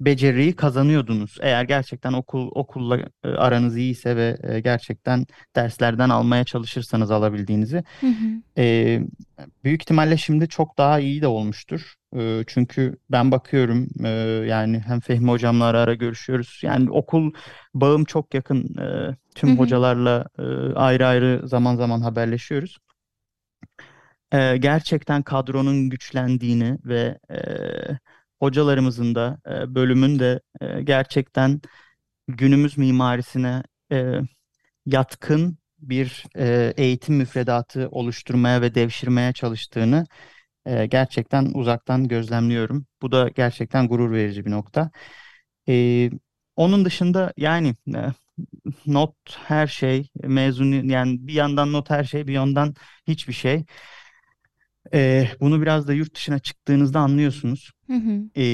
beceriyi 0.00 0.56
kazanıyordunuz. 0.56 1.38
Eğer 1.40 1.64
gerçekten 1.64 2.12
okul 2.12 2.50
okulla 2.54 2.98
e, 3.24 3.28
aranız 3.28 3.76
iyiyse 3.76 4.16
ve 4.16 4.38
e, 4.42 4.60
gerçekten 4.60 5.26
derslerden 5.56 6.08
almaya 6.08 6.44
çalışırsanız 6.44 7.10
alabildiğinizi. 7.10 7.84
Hı 8.00 8.06
hı. 8.06 8.42
E, 8.58 9.00
büyük 9.64 9.82
ihtimalle 9.82 10.16
şimdi 10.16 10.48
çok 10.48 10.78
daha 10.78 11.00
iyi 11.00 11.22
de 11.22 11.26
olmuştur. 11.26 11.94
E, 12.16 12.44
çünkü 12.46 12.96
ben 13.10 13.30
bakıyorum 13.30 13.88
e, 14.04 14.08
yani 14.48 14.78
hem 14.86 15.00
Fehmi 15.00 15.30
hocamla 15.30 15.64
ara 15.64 15.80
ara 15.80 15.94
görüşüyoruz. 15.94 16.60
Yani 16.62 16.90
okul 16.90 17.32
bağım 17.74 18.04
çok 18.04 18.34
yakın. 18.34 18.78
E, 18.78 18.82
Hı 18.84 19.16
tüm 19.34 19.50
hı. 19.50 19.58
hocalarla 19.58 20.24
e, 20.38 20.42
ayrı 20.74 21.06
ayrı 21.06 21.48
zaman 21.48 21.76
zaman 21.76 22.00
haberleşiyoruz. 22.00 22.78
E, 24.32 24.56
gerçekten 24.56 25.22
kadronun 25.22 25.90
güçlendiğini 25.90 26.78
ve 26.84 27.18
e, 27.30 27.38
hocalarımızın 28.40 29.14
da 29.14 29.38
e, 29.46 29.74
bölümün 29.74 30.18
de 30.18 30.40
e, 30.60 30.82
gerçekten 30.82 31.60
günümüz 32.28 32.78
mimarisine 32.78 33.62
e, 33.92 34.20
yatkın 34.86 35.58
bir 35.78 36.24
e, 36.36 36.74
eğitim 36.76 37.14
müfredatı 37.16 37.88
oluşturmaya 37.90 38.62
ve 38.62 38.74
devşirmeye 38.74 39.32
çalıştığını 39.32 40.06
e, 40.66 40.86
gerçekten 40.86 41.44
uzaktan 41.54 42.08
gözlemliyorum. 42.08 42.86
Bu 43.02 43.12
da 43.12 43.28
gerçekten 43.28 43.88
gurur 43.88 44.12
verici 44.12 44.46
bir 44.46 44.50
nokta. 44.50 44.90
E, 45.68 46.10
onun 46.56 46.84
dışında 46.84 47.32
yani 47.36 47.76
e, 47.96 48.00
not 48.86 49.14
her 49.46 49.66
şey, 49.66 50.08
mezun 50.22 50.72
yani 50.88 51.26
bir 51.26 51.32
yandan 51.34 51.72
not 51.72 51.90
her 51.90 52.04
şey, 52.04 52.26
bir 52.26 52.32
yandan 52.32 52.74
hiçbir 53.08 53.32
şey. 53.32 53.64
E, 54.94 55.28
bunu 55.40 55.62
biraz 55.62 55.88
da 55.88 55.92
yurt 55.92 56.14
dışına 56.14 56.38
çıktığınızda 56.38 57.00
anlıyorsunuz. 57.00 57.72
Hı 57.86 57.96
hı. 57.96 58.40
E, 58.40 58.44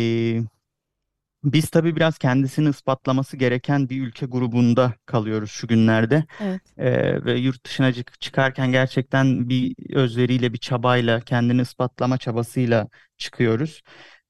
biz 1.44 1.70
tabii 1.70 1.96
biraz 1.96 2.18
kendisini 2.18 2.68
ispatlaması 2.68 3.36
gereken 3.36 3.88
bir 3.88 4.02
ülke 4.02 4.26
grubunda 4.26 4.94
kalıyoruz 5.06 5.50
şu 5.50 5.66
günlerde. 5.66 6.24
Evet. 6.40 6.60
Ee, 6.78 7.24
ve 7.24 7.34
yurt 7.34 7.66
dışına 7.66 7.92
çık- 7.92 8.20
çıkarken 8.20 8.72
gerçekten 8.72 9.48
bir 9.48 9.74
özveriyle, 9.94 10.52
bir 10.52 10.58
çabayla, 10.58 11.20
kendini 11.20 11.60
ispatlama 11.60 12.18
çabasıyla 12.18 12.88
çıkıyoruz. 13.16 13.82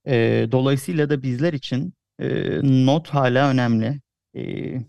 Ee, 0.07 0.49
dolayısıyla 0.53 1.11
da 1.11 1.23
bizler 1.23 1.53
için 1.53 1.95
e, 2.19 2.27
not 2.87 3.09
hala 3.09 3.51
önemli. 3.51 4.01
Ee, 4.37 4.85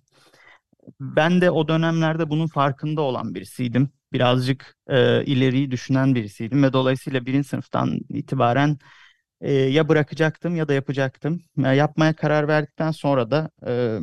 ben 1.00 1.41
de 1.41 1.51
o 1.51 1.67
dönemlerde 1.67 2.29
bunun 2.29 2.48
farkında 2.48 3.01
olan 3.01 3.36
birisiydim. 3.36 3.89
Birazcık 4.15 4.75
e, 4.88 5.25
ileriyi 5.25 5.72
düşünen 5.72 6.15
birisiydim 6.15 6.63
ve 6.63 6.74
dolayısıyla 6.74 7.25
birinci 7.25 7.48
sınıftan 7.48 8.00
itibaren 8.10 8.77
e, 9.41 9.53
ya 9.53 9.89
bırakacaktım 9.89 10.55
ya 10.55 10.67
da 10.67 10.74
yapacaktım. 10.74 11.41
Ya 11.57 11.74
yapmaya 11.74 12.15
karar 12.15 12.48
verdikten 12.48 12.91
sonra 12.91 13.31
da 13.31 13.50
e, 13.67 14.00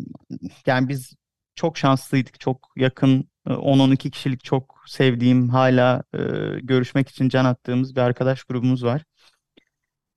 yani 0.67 0.89
biz 0.89 1.15
çok 1.57 1.79
şanslıydık. 1.79 2.41
Çok 2.41 2.71
yakın 2.77 3.31
e, 3.49 3.53
10-12 3.53 4.11
kişilik 4.11 4.45
çok 4.45 4.85
sevdiğim 4.87 5.49
hala 5.49 6.03
e, 6.15 6.19
görüşmek 6.63 7.09
için 7.09 7.29
can 7.29 7.45
attığımız 7.45 7.97
bir 7.97 8.01
arkadaş 8.01 8.45
grubumuz 8.45 8.85
var. 8.85 9.03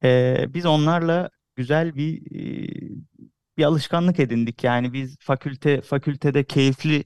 E, 0.03 0.45
biz 0.49 0.65
onlarla 0.65 1.29
güzel 1.55 1.95
bir 1.95 2.21
e, 2.35 2.95
bir 3.57 3.63
alışkanlık 3.63 4.19
edindik. 4.19 4.63
Yani 4.63 4.93
biz 4.93 5.17
fakülte 5.19 5.81
fakültede 5.81 6.43
keyifli 6.43 7.05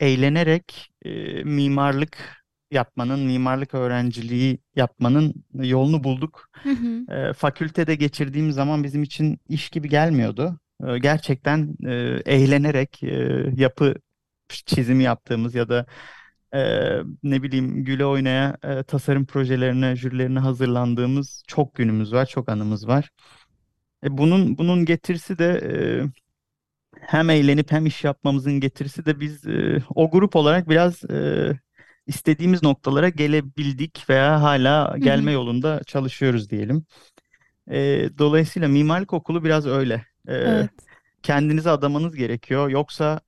eğlenerek 0.00 0.90
e, 1.04 1.44
mimarlık 1.44 2.44
yapmanın, 2.70 3.20
mimarlık 3.20 3.74
öğrenciliği 3.74 4.58
yapmanın 4.76 5.34
yolunu 5.54 6.04
bulduk. 6.04 6.48
Hı 6.62 6.70
hı. 6.70 7.14
E, 7.14 7.32
fakültede 7.32 7.94
geçirdiğim 7.94 8.52
zaman 8.52 8.84
bizim 8.84 9.02
için 9.02 9.40
iş 9.48 9.70
gibi 9.70 9.88
gelmiyordu. 9.88 10.58
E, 10.86 10.98
gerçekten 10.98 11.76
e, 11.86 11.92
eğlenerek 12.26 13.02
e, 13.02 13.46
yapı 13.56 13.94
çizim 14.48 15.00
yaptığımız 15.00 15.54
ya 15.54 15.68
da 15.68 15.86
e, 16.54 16.60
ne 17.22 17.42
bileyim 17.42 17.84
güle 17.84 18.06
oynaya 18.06 18.56
e, 18.64 18.82
tasarım 18.82 19.26
projelerine, 19.26 19.96
jürilerine 19.96 20.38
hazırlandığımız 20.38 21.42
çok 21.46 21.74
günümüz 21.74 22.12
var, 22.12 22.26
çok 22.26 22.48
anımız 22.48 22.88
var. 22.88 23.10
E, 24.04 24.18
bunun 24.18 24.58
bunun 24.58 24.84
getirisi 24.84 25.38
de 25.38 25.60
e, 25.64 25.74
hem 27.00 27.30
eğlenip 27.30 27.72
hem 27.72 27.86
iş 27.86 28.04
yapmamızın 28.04 28.60
getirisi 28.60 29.06
de 29.06 29.20
biz 29.20 29.46
e, 29.46 29.82
o 29.94 30.10
grup 30.10 30.36
olarak 30.36 30.68
biraz 30.68 31.04
e, 31.04 31.52
istediğimiz 32.06 32.62
noktalara 32.62 33.08
gelebildik 33.08 34.10
veya 34.10 34.42
hala 34.42 34.98
gelme 34.98 35.30
hı. 35.30 35.34
yolunda 35.34 35.80
çalışıyoruz 35.86 36.50
diyelim. 36.50 36.86
E, 37.70 38.08
dolayısıyla 38.18 38.68
mimarlık 38.68 39.12
okulu 39.12 39.44
biraz 39.44 39.66
öyle. 39.66 39.94
E, 40.28 40.34
Evet. 40.34 40.70
kendinize 41.22 41.70
adamanız 41.70 42.16
gerekiyor. 42.16 42.68
Yoksa 42.70 43.20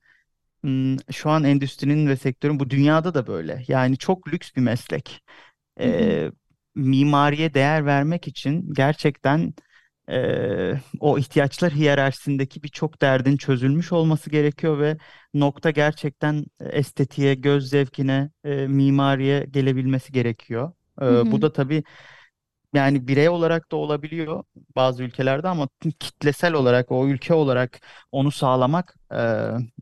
şu 1.11 1.29
an 1.29 1.43
endüstrinin 1.43 2.07
ve 2.07 2.17
sektörün 2.17 2.59
bu 2.59 2.69
dünyada 2.69 3.13
da 3.13 3.27
böyle. 3.27 3.63
Yani 3.67 3.97
çok 3.97 4.33
lüks 4.33 4.51
bir 4.55 4.61
meslek. 4.61 5.21
Hı 5.81 5.83
hı. 5.83 5.89
E, 5.89 6.31
mimariye 6.75 7.53
değer 7.53 7.85
vermek 7.85 8.27
için 8.27 8.73
gerçekten 8.73 9.53
e, 10.11 10.73
o 10.99 11.17
ihtiyaçlar 11.19 11.73
hiyerarşisindeki 11.73 12.63
birçok 12.63 13.01
derdin 13.01 13.37
çözülmüş 13.37 13.91
olması 13.91 14.29
gerekiyor 14.29 14.79
ve 14.79 14.97
nokta 15.33 15.71
gerçekten 15.71 16.45
estetiğe, 16.59 17.33
göz 17.35 17.69
zevkine, 17.69 18.29
e, 18.43 18.67
mimariye 18.67 19.45
gelebilmesi 19.51 20.11
gerekiyor. 20.13 20.71
E, 21.01 21.05
Hı 21.09 21.13
bu 21.31 21.41
hı. 21.41 21.41
da 21.41 21.53
tabii 21.53 21.83
yani 22.73 23.07
birey 23.07 23.29
olarak 23.29 23.71
da 23.71 23.75
olabiliyor 23.75 24.43
bazı 24.75 25.03
ülkelerde 25.03 25.47
ama 25.47 25.67
kitlesel 25.99 26.53
olarak 26.53 26.91
o 26.91 27.07
ülke 27.07 27.33
olarak 27.33 27.81
onu 28.11 28.31
sağlamak, 28.31 28.95
e, 29.13 29.17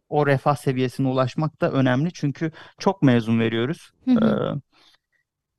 o 0.09 0.27
refah 0.27 0.55
seviyesine 0.55 1.07
ulaşmak 1.07 1.61
da 1.61 1.71
önemli. 1.71 2.13
Çünkü 2.13 2.51
çok 2.79 3.01
mezun 3.01 3.39
veriyoruz. 3.39 3.91
Hı 4.05 4.11
E, 4.21 4.25
hı. 4.25 4.35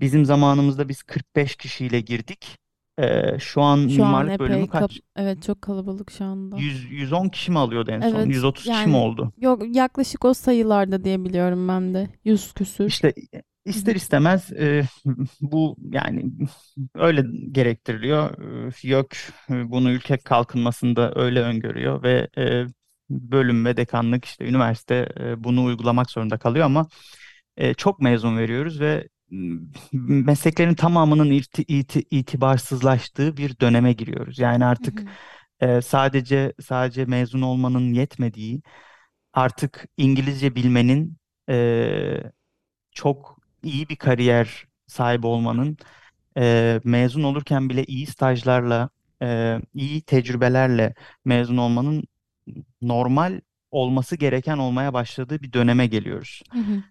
bizim 0.00 0.25
zamanımızda 0.25 0.88
biz 0.88 1.02
45 1.02 1.56
kişiyle 1.56 2.00
girdik. 2.00 2.58
E, 2.99 3.38
şu 3.38 3.62
an 3.62 3.79
Şu 3.79 4.05
an 4.05 4.09
mimarlık 4.09 4.33
epey 4.33 4.47
bölümü 4.49 4.69
kap 4.69 4.81
kaç? 4.81 5.00
evet 5.17 5.43
çok 5.43 5.62
kalabalık 5.62 6.11
şu 6.11 6.25
anda. 6.25 6.57
100, 6.57 6.91
110 6.91 7.29
kişi 7.29 7.50
mi 7.50 7.59
alıyordu 7.59 7.91
en 7.91 8.00
son? 8.00 8.09
Evet 8.09 8.26
130 8.26 8.65
kişi 8.65 8.75
mi 8.75 8.81
yani 8.81 8.97
oldu? 8.97 9.33
yok 9.41 9.76
yaklaşık 9.76 10.25
o 10.25 10.35
sayılarda 10.35 11.05
diye 11.05 11.25
biliyorum 11.25 11.69
ben 11.69 11.95
de. 11.95 12.09
Yüz 12.25 12.53
küsür. 12.53 12.87
İşte 12.88 13.15
ister 13.65 13.95
istemez 13.97 14.53
e, 14.53 14.83
bu 15.41 15.76
yani 15.93 16.25
öyle 16.95 17.25
gerektiriliyor. 17.53 18.31
E, 18.83 18.88
Yok 18.88 19.07
e, 19.50 19.71
bunu 19.71 19.91
ülke 19.91 20.17
kalkınmasında 20.19 21.12
öyle 21.17 21.41
öngörüyor 21.41 22.03
ve 22.03 22.29
e, 22.38 22.65
bölüm 23.11 23.65
ve 23.65 23.76
dekanlık 23.76 24.25
işte 24.25 24.45
üniversite 24.49 25.09
e, 25.21 25.45
bunu 25.45 25.65
uygulamak 25.65 26.11
zorunda 26.11 26.38
kalıyor 26.38 26.65
ama 26.67 26.87
e, 27.57 27.75
çok 27.75 28.00
mezun 28.00 28.38
veriyoruz 28.38 28.81
ve 28.81 29.09
mesleklerin 29.92 30.75
tamamının 30.75 31.30
irti- 31.30 31.64
iti- 31.68 32.04
itibarsızlaştığı 32.11 33.37
bir 33.37 33.61
döneme 33.61 33.92
giriyoruz. 33.92 34.38
Yani 34.38 34.64
Hı 34.80 34.85
artık 34.85 35.04
hı. 35.04 35.16
e, 35.61 35.83
sadece 35.83 36.52
sadece 36.62 37.04
mezun 37.04 37.42
olmanın 37.42 37.92
yetmediği, 37.95 38.62
artık 39.35 39.87
İngilizce 39.97 40.54
bilmenin 40.54 41.16
e, 41.50 42.23
çok 42.92 43.38
iyi 43.62 43.88
bir 43.88 43.97
kariyer 43.97 44.66
sahibi 44.87 45.26
olmanın 45.26 45.78
e, 46.38 46.80
mezun 46.85 47.23
olurken 47.25 47.71
bile 47.71 47.85
iyi 47.85 48.06
stajlarla, 48.06 48.90
e, 49.23 49.59
iyi 49.75 50.02
tecrübelerle 50.02 50.95
mezun 51.25 51.56
olmanın 51.56 52.04
normal 52.83 53.40
olması 53.71 54.16
gereken 54.16 54.59
olmaya 54.59 54.92
başladığı 54.95 55.42
bir 55.42 55.52
döneme 55.52 55.87
geliyoruz. 55.87 56.42
Hı 56.52 56.59
hı. 56.59 56.83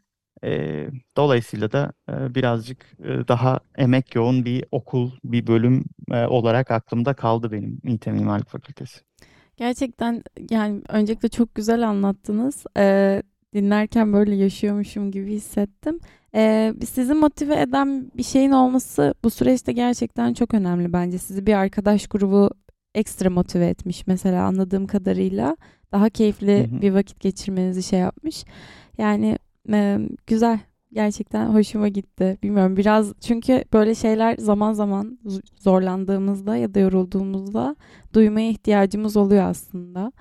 E, 0.44 0.86
dolayısıyla 1.18 1.72
da 1.72 1.94
e, 2.10 2.36
birazcık 2.36 2.86
e, 3.00 3.28
daha 3.28 3.60
emek 3.78 4.16
yoğun 4.16 4.46
bir 4.46 4.66
okul, 4.72 5.12
bir 5.24 5.48
bölüm 5.48 5.86
e, 6.12 6.26
olarak 6.26 6.72
aklımda 6.72 7.14
kaldı 7.14 7.52
benim 7.52 7.82
İTÜ 7.84 8.12
Mimarlık 8.12 8.50
Fakültesi. 8.50 9.00
Gerçekten 9.58 10.24
yani 10.50 10.82
öncelikle 10.90 11.30
çok 11.30 11.56
güzel 11.56 11.88
anlattınız. 11.88 12.66
Ee, 12.78 13.24
dinlerken 13.54 14.14
böyle 14.14 14.36
yaşıyormuşum 14.36 15.12
gibi 15.12 15.32
hissettim. 15.32 16.00
Ee, 16.36 16.74
sizi 16.90 17.14
motive 17.14 17.62
eden 17.62 18.12
bir 18.18 18.24
şeyin 18.24 18.52
olması 18.52 19.14
bu 19.24 19.30
süreçte 19.30 19.72
gerçekten 19.74 20.34
çok 20.34 20.54
önemli 20.54 20.94
bence. 20.94 21.18
Sizi 21.18 21.46
bir 21.46 21.54
arkadaş 21.54 22.08
grubu 22.08 22.50
ekstra 22.96 23.30
motive 23.30 23.68
etmiş 23.68 24.08
mesela 24.08 24.44
anladığım 24.46 24.88
kadarıyla. 24.88 25.58
Daha 25.92 26.06
Hı 26.06 26.10
keyifli 26.10 26.68
hı. 26.68 26.82
bir 26.82 26.92
vakit 26.92 27.20
geçirmenizi 27.20 27.84
şey 27.84 28.00
yapmış. 28.00 28.44
Yani 28.98 29.38
e, 29.74 30.00
güzel. 30.28 30.60
Gerçekten 30.94 31.48
hoşuma 31.48 31.88
gitti. 31.88 32.38
Bilmiyorum 32.44 32.78
biraz 32.78 33.14
çünkü 33.22 33.64
böyle 33.74 33.96
şeyler 33.96 34.38
zaman 34.38 34.74
zaman 34.74 35.20
zorlandığımızda 35.60 36.58
ya 36.58 36.74
da 36.74 36.80
yorulduğumuzda 36.80 37.76
duymaya 38.14 38.50
ihtiyacımız 38.50 39.18
oluyor 39.18 39.44
aslında. 39.44 40.12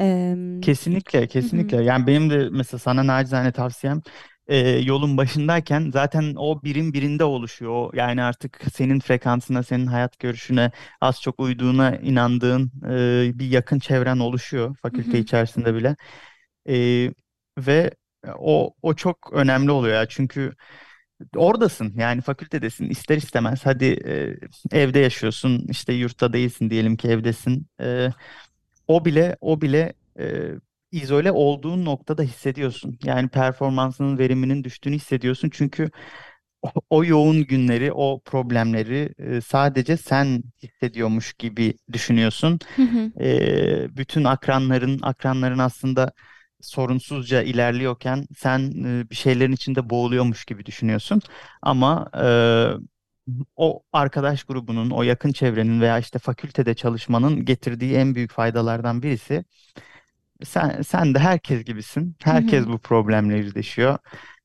Em, 0.00 0.60
Kesinlikle, 0.60 1.28
hı 1.40 1.46
hı, 1.46 1.48
kesinlikle. 1.48 1.82
Yani 1.84 2.06
benim 2.06 2.30
de 2.30 2.48
mesela 2.52 2.78
sana 2.78 3.06
nacizane 3.06 3.52
tavsiyem 3.52 4.02
e, 4.46 4.58
yolun 4.68 5.16
başındayken 5.16 5.90
zaten 5.92 6.34
o 6.36 6.62
birim 6.62 6.92
birinde 6.92 7.24
oluşuyor. 7.24 7.94
Yani 7.94 8.22
artık 8.22 8.62
senin 8.74 9.00
frekansına, 9.00 9.62
senin 9.62 9.86
hayat 9.86 10.18
görüşüne 10.18 10.70
az 11.00 11.20
çok 11.22 11.40
uyduğuna 11.40 11.96
inandığın 11.96 12.72
e, 12.90 13.38
bir 13.38 13.46
yakın 13.50 13.78
çevren 13.78 14.18
oluşuyor 14.18 14.76
fakülte 14.82 15.12
hı, 15.12 15.16
içerisinde 15.18 15.74
bile. 15.74 15.96
E, 16.68 16.74
ve 17.58 17.90
o 18.38 18.74
o 18.82 18.94
çok 18.94 19.30
önemli 19.32 19.70
oluyor 19.70 19.94
ya 19.96 20.08
çünkü 20.08 20.54
oradasın 21.36 21.94
yani 21.96 22.20
fakültedesin 22.22 22.90
ister 22.90 23.16
istemez. 23.16 23.60
Hadi 23.64 23.84
e, 23.84 24.36
evde 24.80 24.98
yaşıyorsun 24.98 25.66
işte 25.70 25.92
yurtta 25.92 26.32
değilsin 26.32 26.70
diyelim 26.70 26.96
ki 26.96 27.08
evdesin. 27.08 27.66
E, 27.80 28.08
o 28.88 29.04
bile 29.04 29.36
o 29.40 29.60
bile 29.60 29.92
e, 30.18 30.42
izole 30.92 31.32
olduğun 31.32 31.84
noktada 31.84 32.22
hissediyorsun. 32.22 32.98
Yani 33.04 33.28
performansının 33.28 34.18
veriminin 34.18 34.64
düştüğünü 34.64 34.96
hissediyorsun. 34.96 35.50
Çünkü 35.52 35.90
o, 36.62 36.68
o 36.90 37.04
yoğun 37.04 37.44
günleri, 37.46 37.92
o 37.92 38.20
problemleri 38.24 39.14
e, 39.18 39.40
sadece 39.40 39.96
sen 39.96 40.42
hissediyormuş 40.62 41.32
gibi 41.34 41.74
düşünüyorsun. 41.92 42.58
hı 42.76 42.82
hı, 42.82 43.12
E, 43.20 43.96
bütün 43.96 44.24
akranların 44.24 44.98
akranların 45.02 45.58
aslında 45.58 46.12
sorunsuzca 46.62 47.42
ilerliyorken 47.42 48.26
sen 48.38 48.60
e, 48.84 49.10
bir 49.10 49.14
şeylerin 49.14 49.52
içinde 49.52 49.90
boğuluyormuş 49.90 50.44
gibi 50.44 50.66
düşünüyorsun. 50.66 51.22
Ama 51.62 52.10
e, 52.22 52.26
o 53.56 53.82
arkadaş 53.92 54.44
grubunun, 54.44 54.90
o 54.90 55.02
yakın 55.02 55.32
çevrenin 55.32 55.80
veya 55.80 55.98
işte 55.98 56.18
fakültede 56.18 56.74
çalışmanın 56.74 57.44
getirdiği 57.44 57.94
en 57.94 58.14
büyük 58.14 58.32
faydalardan 58.32 59.02
birisi 59.02 59.44
sen, 60.44 60.82
sen 60.82 61.14
de 61.14 61.18
herkes 61.18 61.64
gibisin. 61.64 62.16
Herkes 62.22 62.66
bu 62.66 62.78
problemle 62.78 63.36
yüzleşiyor. 63.36 63.98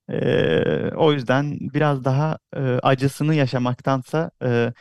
Ee, 0.10 0.92
o 0.96 1.14
yüzden 1.14 1.58
biraz 1.60 2.06
daha 2.06 2.38
e, 2.56 2.60
acısını 2.60 3.36
yaşamaktansa 3.36 4.32
e, 4.44 4.74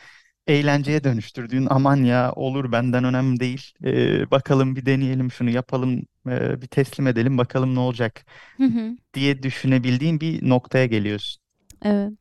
eğlenceye 0.47 1.03
dönüştürdüğün 1.03 1.67
aman 1.69 1.97
ya 2.03 2.31
olur 2.35 2.71
benden 2.71 3.03
önemli 3.03 3.39
değil. 3.39 3.73
Ee, 3.85 4.31
bakalım 4.31 4.75
bir 4.75 4.85
deneyelim 4.85 5.31
şunu 5.31 5.49
yapalım 5.49 6.01
e, 6.27 6.61
bir 6.61 6.67
teslim 6.67 7.07
edelim 7.07 7.37
bakalım 7.37 7.75
ne 7.75 7.79
olacak 7.79 8.25
hı 8.57 8.63
hı. 8.63 8.97
diye 9.13 9.43
düşünebildiğin 9.43 10.19
bir 10.19 10.49
noktaya 10.49 10.85
geliyorsun. 10.85 11.41
Evet. 11.81 12.13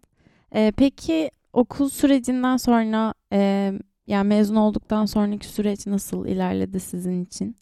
Ee, 0.55 0.73
peki 0.77 1.31
okul 1.53 1.89
sürecinden 1.89 2.57
sonra 2.57 3.15
e, 3.33 3.73
yani 4.07 4.29
mezun 4.29 4.57
olduktan 4.57 5.07
sonraki 5.07 5.49
süreç 5.49 5.87
nasıl 5.87 6.27
ilerledi 6.27 6.81
sizin 6.81 7.25
için? 7.25 7.57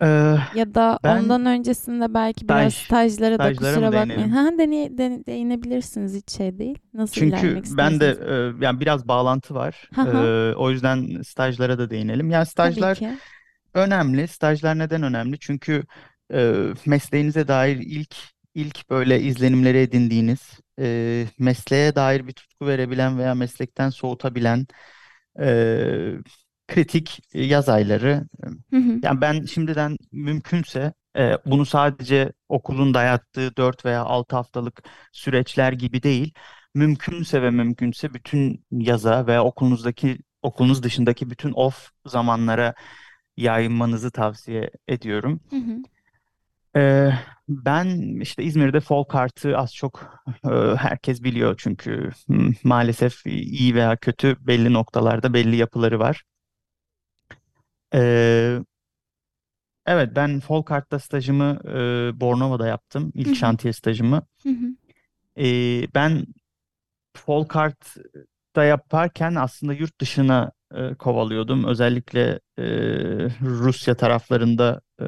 Ee, 0.00 0.38
Ya 0.50 0.74
da 0.74 0.98
ben 1.04 1.04
ondan 1.04 1.46
öncesinde 1.46 2.14
belki 2.14 2.48
biraz 2.48 2.74
staj, 2.74 2.74
stajlara 2.74 3.42
da 3.42 3.50
stajlara 3.50 3.80
mı 3.80 3.90
kusura 3.90 3.94
bakmayın. 3.94 4.28
değinelim? 4.28 4.30
Ha, 4.30 4.50
dene, 4.58 4.98
dene- 4.98 5.26
değinebilirsiniz 5.26 6.14
hiç 6.16 6.30
şey 6.30 6.58
değil. 6.58 6.78
Nasıl 6.94 7.20
Çünkü 7.20 7.60
ilerlemek 7.60 7.64
ben 7.64 8.00
de 8.00 8.06
isterseniz. 8.06 8.20
e, 8.60 8.64
yani 8.64 8.80
biraz 8.80 9.08
bağlantı 9.08 9.54
var. 9.54 9.90
Ha 9.94 10.02
ha, 10.12 10.32
E, 10.52 10.54
o 10.56 10.70
yüzden 10.70 11.22
stajlara 11.22 11.78
da 11.78 11.90
değinelim. 11.90 12.30
Yani 12.30 12.46
tabii 12.60 12.86
stajlar 12.86 12.98
ki. 12.98 13.20
önemli. 13.74 14.28
Stajlar 14.28 14.78
neden 14.78 15.02
önemli? 15.02 15.38
Çünkü 15.40 15.84
e, 16.34 16.54
mesleğinize 16.86 17.48
dair 17.48 17.76
ilk 17.78 18.16
ilk 18.54 18.90
böyle 18.90 19.20
izlenimleri 19.22 19.78
edindiğiniz, 19.78 20.60
e, 20.80 21.26
mesleğe 21.38 21.94
dair 21.96 22.26
bir 22.28 22.32
tutku 22.32 22.66
verebilen 22.66 23.18
veya 23.18 23.34
meslekten 23.34 23.90
soğutabilen 23.90 24.66
kritik 26.70 27.20
yaz 27.34 27.70
ayları. 27.70 28.28
Hı 28.70 28.76
hı, 28.76 29.02
Yani 29.02 29.20
ben 29.20 29.44
şimdiden 29.46 29.96
mümkünse 30.12 30.94
e, 31.18 31.38
bunu 31.46 31.66
sadece 31.66 32.32
okulun 32.48 32.94
dayattığı 32.94 33.56
4 33.56 33.84
veya 33.86 34.04
6 34.04 34.36
haftalık 34.36 34.82
süreçler 35.12 35.72
gibi 35.72 36.02
değil, 36.02 36.34
mümkünse 36.74 37.42
ve 37.42 37.50
mümkünse 37.50 38.14
bütün 38.14 38.66
yaza 38.72 39.26
veya 39.26 39.44
okulunuzdaki 39.44 40.18
okulunuz 40.42 40.82
dışındaki 40.82 41.30
bütün 41.30 41.52
off 41.52 41.90
zamanlara 42.06 42.74
yaymanızı 43.38 44.12
tavsiye 44.12 44.70
ediyorum. 44.88 45.40
hı 45.50 45.56
hı, 45.56 45.84
Ee, 46.76 47.10
ben 47.48 48.20
işte 48.20 48.42
İzmir'de 48.42 48.80
folk 48.80 49.14
art'ı 49.14 49.58
az 49.58 49.74
çok 49.74 50.24
e, 50.44 50.48
herkes 50.76 51.22
biliyor 51.22 51.54
çünkü 51.58 52.10
hmm, 52.26 52.52
maalesef 52.64 53.26
iyi 53.26 53.74
veya 53.74 53.96
kötü 53.96 54.36
belli 54.46 54.72
noktalarda 54.72 55.34
belli 55.34 55.56
yapıları 55.56 55.98
var. 55.98 56.22
Ee, 57.92 58.60
evet 59.86 60.16
ben 60.16 60.40
folk 60.40 60.70
art'ta 60.70 60.98
stajımı 60.98 61.58
e, 62.16 62.20
Bornova'da 62.20 62.66
yaptım. 62.66 63.12
Hı 63.24 63.30
İlk 63.30 63.34
hı, 63.34 63.36
şantiye 63.36 63.72
stajımı. 63.72 64.26
hı 64.44 64.48
hı, 64.50 64.76
Ee, 65.38 65.86
ben 65.94 66.26
folk 67.16 67.56
art'ta 67.56 68.64
yaparken 68.64 69.34
aslında 69.34 69.74
yurt 69.74 70.00
dışına 70.02 70.52
e, 70.74 70.94
kovalıyordum. 70.94 71.64
Özellikle 71.64 72.40
e, 72.58 72.64
Rusya 73.42 73.96
taraflarında 73.96 74.80
e, 75.02 75.06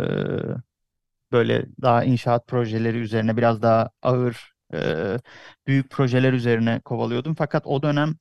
böyle 1.32 1.66
daha 1.82 2.04
inşaat 2.04 2.46
projeleri 2.46 2.98
üzerine 2.98 3.36
biraz 3.36 3.62
daha 3.62 3.90
ağır 4.02 4.52
e, 4.74 5.18
büyük 5.66 5.90
projeler 5.90 6.32
üzerine 6.32 6.80
kovalıyordum. 6.80 7.34
Fakat 7.34 7.66
o 7.66 7.82
dönem 7.82 8.14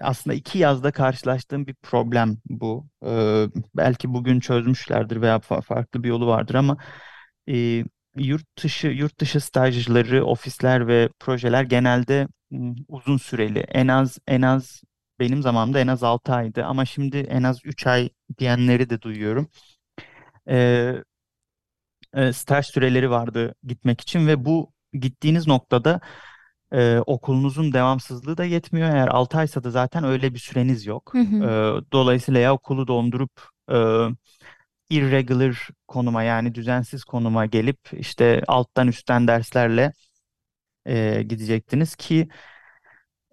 aslında 0.00 0.34
iki 0.34 0.58
yazda 0.58 0.92
karşılaştığım 0.92 1.66
bir 1.66 1.74
problem 1.74 2.36
bu. 2.46 2.86
E, 3.06 3.44
belki 3.76 4.12
bugün 4.14 4.40
çözmüşlerdir 4.40 5.20
veya 5.20 5.36
fa- 5.36 5.62
farklı 5.62 6.02
bir 6.02 6.08
yolu 6.08 6.26
vardır 6.26 6.54
ama 6.54 6.76
e, 7.48 7.84
yurt 8.16 8.62
dışı 8.62 8.86
yurt 8.88 9.20
dışı 9.20 9.40
stajları, 9.40 10.24
ofisler 10.24 10.88
ve 10.88 11.08
projeler 11.20 11.62
genelde 11.64 12.28
m, 12.50 12.74
uzun 12.88 13.16
süreli. 13.16 13.58
En 13.58 13.88
az 13.88 14.18
en 14.26 14.42
az 14.42 14.82
benim 15.20 15.42
zamanımda 15.42 15.80
en 15.80 15.86
az 15.88 16.02
6 16.02 16.32
aydı 16.32 16.64
ama 16.64 16.84
şimdi 16.84 17.16
en 17.18 17.42
az 17.42 17.58
3 17.64 17.86
ay 17.86 18.08
diyenleri 18.38 18.90
de 18.90 19.02
duyuyorum. 19.02 19.48
E, 20.48 20.94
e, 22.14 22.32
staj 22.32 22.66
süreleri 22.66 23.10
vardı 23.10 23.54
gitmek 23.64 24.00
için 24.00 24.26
ve 24.26 24.44
bu 24.44 24.72
gittiğiniz 24.92 25.46
noktada 25.46 26.00
e, 26.72 26.98
okulunuzun 27.06 27.72
devamsızlığı 27.72 28.36
da 28.36 28.44
yetmiyor. 28.44 28.90
Eğer 28.90 29.08
6 29.08 29.38
aysa 29.38 29.64
da 29.64 29.70
zaten 29.70 30.04
öyle 30.04 30.34
bir 30.34 30.38
süreniz 30.38 30.86
hı 30.86 30.90
yok. 30.90 31.12
E, 31.14 31.18
hı, 31.18 31.84
dolayısıyla 31.92 32.40
ya 32.40 32.54
okulu 32.54 32.88
dondurup 32.88 33.32
e, 33.72 33.76
irregular 34.90 35.68
konuma 35.88 36.22
yani 36.22 36.54
düzensiz 36.54 37.04
konuma 37.04 37.46
gelip 37.46 37.78
işte 37.92 38.42
alttan 38.48 38.88
üstten 38.88 39.28
derslerle 39.28 39.92
e, 40.86 41.22
gidecektiniz 41.22 41.96
ki 41.96 42.28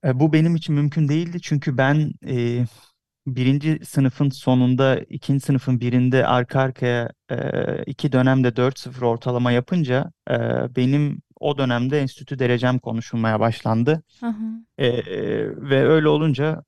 e, 0.06 0.20
bu 0.20 0.34
benim 0.34 0.56
için 0.56 0.76
mümkün 0.76 1.10
değildi. 1.10 1.42
Çünkü 1.42 1.78
ben 1.78 2.12
e, 2.28 2.66
birinci 3.28 3.80
sınıfın 3.86 4.30
sonunda 4.30 5.00
ikinci 5.10 5.46
sınıfın 5.46 5.80
birinde 5.80 6.26
arka 6.28 6.60
arkaya 6.62 7.10
e, 7.32 7.38
iki 7.86 8.12
dönemde 8.12 8.56
4-0 8.56 9.06
ortalama 9.06 9.52
yapınca 9.52 10.12
e, 10.30 10.36
benim 10.76 11.22
o 11.40 11.58
dönemde 11.58 12.00
enstitü 12.02 12.40
derecem 12.40 12.80
konuşulmaya 12.80 13.40
başlandı. 13.40 14.04
hı 14.20 14.26
hı, 14.28 14.66
E, 14.80 14.94
ve 15.72 15.86
öyle 15.88 16.08
olunca 16.10 16.64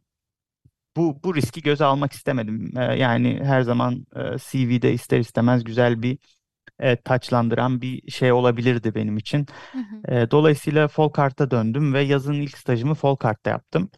bu 0.98 1.20
bu 1.24 1.36
riski 1.36 1.62
göze 1.62 1.86
almak 1.86 2.12
istemedim. 2.14 2.78
E, 2.78 2.82
yani 2.84 3.40
her 3.44 3.62
zaman 3.62 4.06
e, 4.16 4.38
CV'de 4.40 4.94
ister 4.94 5.20
istemez 5.20 5.64
güzel 5.64 6.02
bir 6.02 6.18
e, 6.80 6.96
taçlandıran 6.98 7.82
bir 7.82 8.12
şey 8.12 8.32
olabilirdi 8.32 8.96
benim 8.96 9.18
için. 9.18 9.46
hı 9.74 9.78
hı, 9.80 10.06
E, 10.10 10.32
dolayısıyla 10.32 10.88
Folkart'a 10.88 11.52
döndüm 11.52 11.94
ve 11.94 12.02
yazın 12.02 12.34
ilk 12.34 12.58
stajımı 12.58 12.96
Folkart'ta 12.96 13.50
yaptım. 13.50 13.92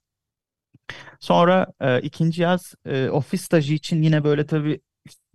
Sonra 1.19 1.67
e, 1.81 2.01
ikinci 2.01 2.41
yaz 2.41 2.73
e, 2.85 3.09
ofis 3.09 3.41
stajı 3.41 3.73
için 3.73 4.01
yine 4.01 4.23
böyle 4.23 4.45
tabii 4.45 4.81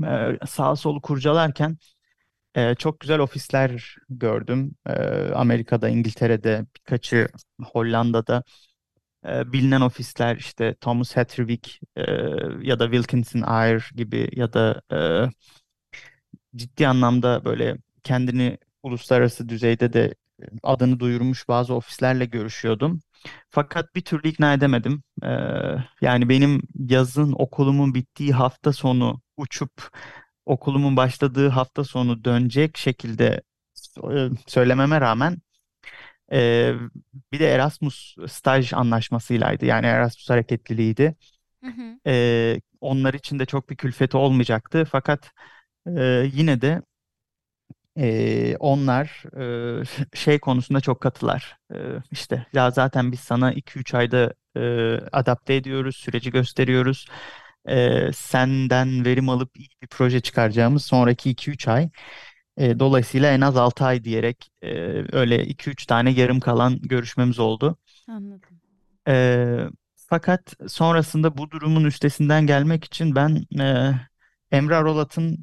e, 0.07 0.38
sağa 0.46 0.77
solu 0.77 1.01
kurcalarken 1.01 1.79
e, 2.54 2.74
çok 2.74 3.00
güzel 3.00 3.18
ofisler 3.18 3.96
gördüm. 4.11 4.74
E, 4.87 4.92
Amerika'da, 5.34 5.88
İngiltere'de, 5.88 6.66
birkaçı 6.76 7.28
Hollanda'da 7.62 8.42
e, 9.28 9.52
bilinen 9.52 9.80
ofisler 9.80 10.37
işte 10.37 10.74
Thomas 10.74 11.16
Heatherwick 11.16 11.80
e, 11.96 12.02
ya 12.62 12.78
da 12.78 12.84
Wilkinson 12.84 13.42
Eyre 13.62 13.84
gibi 13.96 14.28
ya 14.32 14.52
da 14.52 14.82
e, 14.92 14.98
ciddi 16.56 16.88
anlamda 16.88 17.44
böyle 17.44 17.76
kendini 18.02 18.58
uluslararası 18.82 19.48
düzeyde 19.48 19.92
de 19.92 20.14
adını 20.62 21.00
duyurmuş 21.00 21.48
bazı 21.48 21.74
ofislerle 21.74 22.24
görüşüyordum. 22.24 23.00
Fakat 23.50 23.94
bir 23.94 24.00
türlü 24.00 24.28
ikna 24.28 24.54
edemedim. 24.54 25.02
Ee, 25.22 25.28
yani 26.00 26.28
benim 26.28 26.62
yazın 26.74 27.32
okulumun 27.38 27.94
bittiği 27.94 28.32
hafta 28.32 28.72
sonu 28.72 29.20
uçup 29.37 29.90
okulumun 30.48 30.96
başladığı 30.96 31.48
hafta 31.48 31.84
sonu 31.84 32.24
dönecek 32.24 32.76
şekilde 32.78 33.42
e, 34.12 34.28
söylememe 34.46 35.00
rağmen 35.00 35.38
e, 36.32 36.72
bir 37.32 37.40
de 37.40 37.48
Erasmus 37.48 38.16
staj 38.28 38.72
anlaşmasıylaydı. 38.72 39.66
Yani 39.66 39.87
Erasmus 39.87 40.30
hareketliliğiydi. 40.30 41.16
hı 41.62 41.66
hı, 41.70 41.98
E, 42.06 42.61
onlar 42.80 43.14
için 43.14 43.38
de 43.38 43.46
çok 43.46 43.70
bir 43.70 43.76
külfeti 43.76 44.16
olmayacaktı. 44.16 44.84
Fakat 44.92 45.32
e, 45.98 46.30
yine 46.34 46.61
de 46.61 46.82
ee, 47.98 48.56
onlar 48.58 49.24
e, 49.82 49.84
şey 50.14 50.38
konusunda 50.38 50.80
çok 50.80 51.00
katılar. 51.00 51.56
Ee, 51.74 51.76
işte 52.11 52.46
ya 52.52 52.70
zaten 52.70 53.12
biz 53.12 53.20
sana 53.20 53.52
iki 53.52 53.78
üç 53.78 53.94
ayda 53.94 54.34
e, 54.56 54.61
adapte 55.12 55.54
ediyoruz, 55.54 55.96
süreci 55.96 56.30
gösteriyoruz. 56.30 57.06
Ee, 57.70 58.11
senden 58.14 59.04
verim 59.04 59.28
alıp 59.28 59.57
iyi 59.59 59.68
bir 59.83 59.87
proje 59.87 60.20
çıkaracağımız 60.20 60.85
sonraki 60.85 61.31
iki 61.31 61.50
üç 61.50 61.68
ay. 61.68 61.90
E, 62.57 62.78
dolayısıyla 62.78 63.33
en 63.33 63.40
az 63.40 63.57
6 63.57 63.85
ay 63.85 64.04
diyerek 64.04 64.50
e, 64.62 64.68
öyle 65.12 65.46
iki 65.46 65.70
üç 65.70 65.87
tane 65.87 66.11
yarım 66.11 66.40
kalan 66.40 66.78
görüşmemiz 66.83 67.38
oldu. 67.38 67.76
anladım. 68.09 68.61
Ee, 69.09 69.66
fakat 69.96 70.54
sonrasında 70.68 71.38
bu 71.38 71.50
durumun 71.50 71.85
üstesinden 71.85 72.46
gelmek 72.46 72.85
için 72.85 73.14
ben 73.14 73.46
e, 73.61 73.94
Emre 74.50 74.76
Arolat'ın 74.76 75.38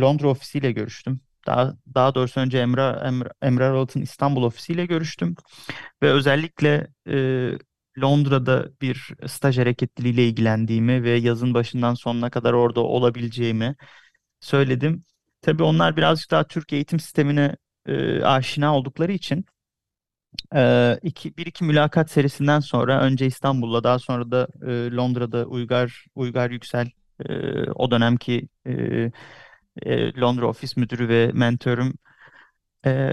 Londra 0.00 0.28
ofisiyle 0.28 0.72
görüştüm. 0.72 1.20
Daha, 1.46 1.74
daha 1.94 2.14
doğrusu 2.14 2.40
önce 2.40 2.58
Emre, 2.58 3.00
Emre, 3.06 3.28
Emre 3.42 3.64
Arolat'ın 3.64 4.00
İstanbul 4.02 4.42
ofisiyle 4.42 4.86
görüştüm. 4.86 5.34
Ve 6.02 6.10
özellikle 6.10 6.86
e, 7.08 7.50
Londra'da 7.98 8.68
bir 8.82 9.08
staj 9.26 9.58
hareketliliğiyle 9.58 10.28
ilgilendiğimi 10.28 11.02
ve 11.02 11.10
yazın 11.10 11.54
başından 11.54 11.94
sonuna 11.94 12.30
kadar 12.30 12.52
orada 12.52 12.80
olabileceğimi 12.80 13.76
söyledim. 14.40 15.04
Tabii 15.42 15.62
onlar 15.62 15.96
birazcık 15.96 16.30
daha 16.30 16.44
Türk 16.44 16.72
eğitim 16.72 17.00
sistemine 17.00 17.56
e, 17.86 18.22
aşina 18.22 18.76
oldukları 18.76 19.12
için 19.12 19.46
ee, 20.54 20.98
iki, 21.02 21.36
bir 21.36 21.46
iki 21.46 21.64
mülakat 21.64 22.10
serisinden 22.10 22.60
sonra 22.60 23.00
önce 23.00 23.26
İstanbul'la 23.26 23.84
daha 23.84 23.98
sonra 23.98 24.30
da 24.30 24.48
e, 24.66 24.90
Londra'da 24.96 25.44
Uygar 25.44 26.06
Uygar 26.14 26.50
Yüksel 26.50 26.90
e, 27.28 27.34
o 27.70 27.90
dönemki 27.90 28.48
e, 28.66 28.72
e, 29.82 30.12
Londra 30.20 30.46
ofis 30.46 30.76
müdürü 30.76 31.08
ve 31.08 31.30
mentörüm 31.32 31.94
e, 32.86 33.12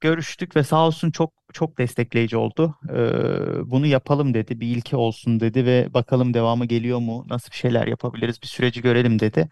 görüştük 0.00 0.56
ve 0.56 0.64
sağ 0.64 0.86
olsun 0.86 1.10
çok 1.10 1.32
çok 1.52 1.78
destekleyici 1.78 2.36
oldu. 2.36 2.76
E, 2.90 3.70
bunu 3.70 3.86
yapalım 3.86 4.34
dedi, 4.34 4.60
bir 4.60 4.66
ilke 4.76 4.96
olsun 4.96 5.40
dedi 5.40 5.66
ve 5.66 5.94
bakalım 5.94 6.34
devamı 6.34 6.66
geliyor 6.66 6.98
mu, 6.98 7.26
nasıl 7.30 7.50
bir 7.50 7.56
şeyler 7.56 7.86
yapabiliriz, 7.86 8.42
bir 8.42 8.46
süreci 8.46 8.82
görelim 8.82 9.18
dedi. 9.20 9.48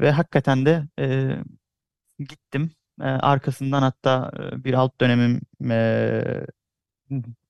Ve 0.00 0.10
hakikaten 0.10 0.66
de 0.66 0.84
e, 1.00 1.36
gittim. 2.24 2.70
E, 3.00 3.04
arkasından 3.04 3.82
hatta 3.82 4.32
bir 4.64 4.74
alt 4.74 5.00
dönemim 5.00 5.40
e, 5.70 6.46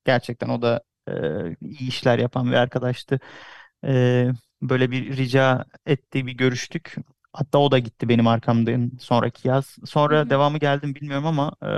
Gerçekten 0.05 0.49
o 0.49 0.62
da 0.62 0.83
e, 1.09 1.12
iyi 1.61 1.88
işler 1.88 2.19
yapan 2.19 2.47
bir 2.51 2.57
arkadaştı. 2.57 3.21
E, 3.85 4.29
böyle 4.62 4.90
bir 4.90 5.17
rica 5.17 5.64
etti, 5.87 6.27
bir 6.27 6.33
görüştük. 6.33 6.95
Hatta 7.35 7.59
o 7.59 7.70
da 7.70 7.79
gitti 7.79 8.09
benim 8.09 8.27
arkamdan 8.27 8.92
sonraki 9.01 9.49
yaz. 9.49 9.77
Sonra 9.85 10.20
hı, 10.20 10.31
devamı 10.31 10.59
geldim 10.59 10.94
bilmiyorum 10.94 11.27
ama 11.27 11.53
e, 11.62 11.68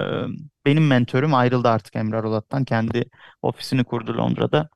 benim 0.66 0.87
mentörüm 0.87 1.35
ayrıldı 1.35 1.69
artık 1.69 1.97
Emre 1.97 2.16
Arolat'tan. 2.16 2.64
Kendi 2.64 3.05
ofisini 3.42 3.85
kurdu 3.85 4.16
Londra'da. 4.19 4.69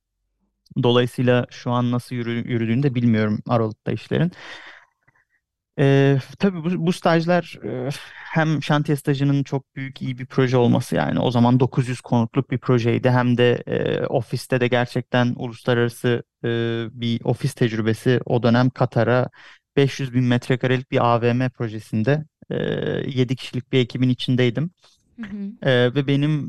Dolayısıyla 0.83 1.47
şu 1.51 1.71
an 1.71 1.90
nasıl 1.93 2.16
yürü, 2.16 2.31
yürüdüğünü 2.31 2.83
de 2.83 2.95
bilmiyorum 2.95 3.40
Aralık'ta 3.49 3.93
işlerin. 3.93 4.33
Ee, 5.79 6.19
tabii 6.38 6.64
bu, 6.64 6.87
bu 6.87 6.93
stajlar 6.93 7.59
e, 7.64 7.88
hem 8.35 8.62
şantiye 8.62 8.97
stajının 8.97 9.43
çok 9.45 9.77
büyük 9.77 10.03
iyi 10.03 10.19
bir 10.19 10.27
proje 10.27 10.57
olması 10.57 10.97
yani 10.97 11.21
o 11.21 11.31
zaman 11.31 11.61
900 11.61 12.01
konutluk 12.01 12.51
bir 12.51 12.59
projeydi 12.59 13.11
hem 13.11 13.38
de 13.38 13.62
e, 13.66 14.07
ofiste 14.07 14.61
de 14.61 14.69
gerçekten 14.69 15.35
uluslararası 15.37 16.23
e, 16.45 16.49
bir 16.93 17.21
ofis 17.25 17.55
tecrübesi 17.55 18.21
o 18.27 18.43
dönem 18.43 18.71
Katar'a 18.71 19.31
500 19.77 20.15
bin 20.15 20.25
metrekarelik 20.25 20.91
bir 20.91 21.07
AVM 21.07 21.51
projesinde 21.51 22.25
e, 22.51 22.57
7 23.11 23.37
kişilik 23.37 23.73
bir 23.73 23.79
ekibin 23.79 24.09
içindeydim. 24.09 24.71
hı 25.19 25.23
hı, 25.23 25.53
E, 25.63 25.95
ve 25.95 26.07
benim 26.07 26.49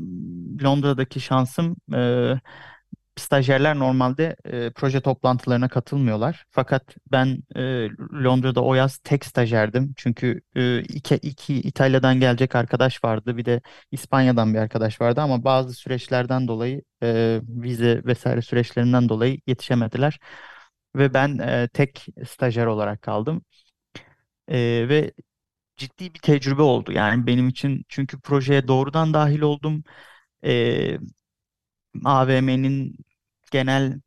Londra'daki 0.64 1.20
şansım 1.20 1.76
e, 1.94 2.34
stajyerler 3.18 3.78
normalde 3.78 4.36
e, 4.44 4.70
proje 4.70 5.00
toplantılarına 5.00 5.68
katılmıyorlar. 5.68 6.44
Fakat 6.50 6.96
ben 7.12 7.42
e, 7.56 7.60
Londra'da 8.24 8.64
o 8.64 8.74
yaz 8.74 8.98
tek 8.98 9.24
stajyerdim. 9.24 9.94
Çünkü 9.96 10.40
e, 10.56 10.80
iki, 10.82 11.14
iki 11.14 11.54
İtalya'dan 11.60 12.20
gelecek 12.20 12.54
arkadaş 12.54 13.04
vardı. 13.04 13.36
Bir 13.36 13.44
de 13.44 13.60
İspanya'dan 13.90 14.54
bir 14.54 14.58
arkadaş 14.58 15.00
vardı 15.00 15.20
ama 15.20 15.44
bazı 15.44 15.74
süreçlerden 15.74 16.48
dolayı 16.48 16.82
e, 17.02 17.40
vize 17.48 18.02
vesaire 18.04 18.42
süreçlerinden 18.42 19.08
dolayı 19.08 19.40
yetişemediler. 19.46 20.18
Ve 20.96 21.14
ben 21.14 21.38
e, 21.38 21.68
tek 21.68 22.06
stajyer 22.28 22.66
olarak 22.66 23.02
kaldım. 23.02 23.42
E, 24.48 24.86
ve 24.88 25.12
ciddi 25.78 26.14
bir 26.14 26.20
tecrübe 26.20 26.62
oldu 26.62 26.92
yani 26.92 27.28
benim 27.28 27.48
için. 27.48 27.84
Çünkü 27.88 28.20
projeye 28.20 28.68
doğrudan 28.68 29.14
dahil 29.14 29.40
oldum. 29.42 29.84
E, 30.46 30.98
AVM'nin 32.04 32.96
genel 33.52 34.00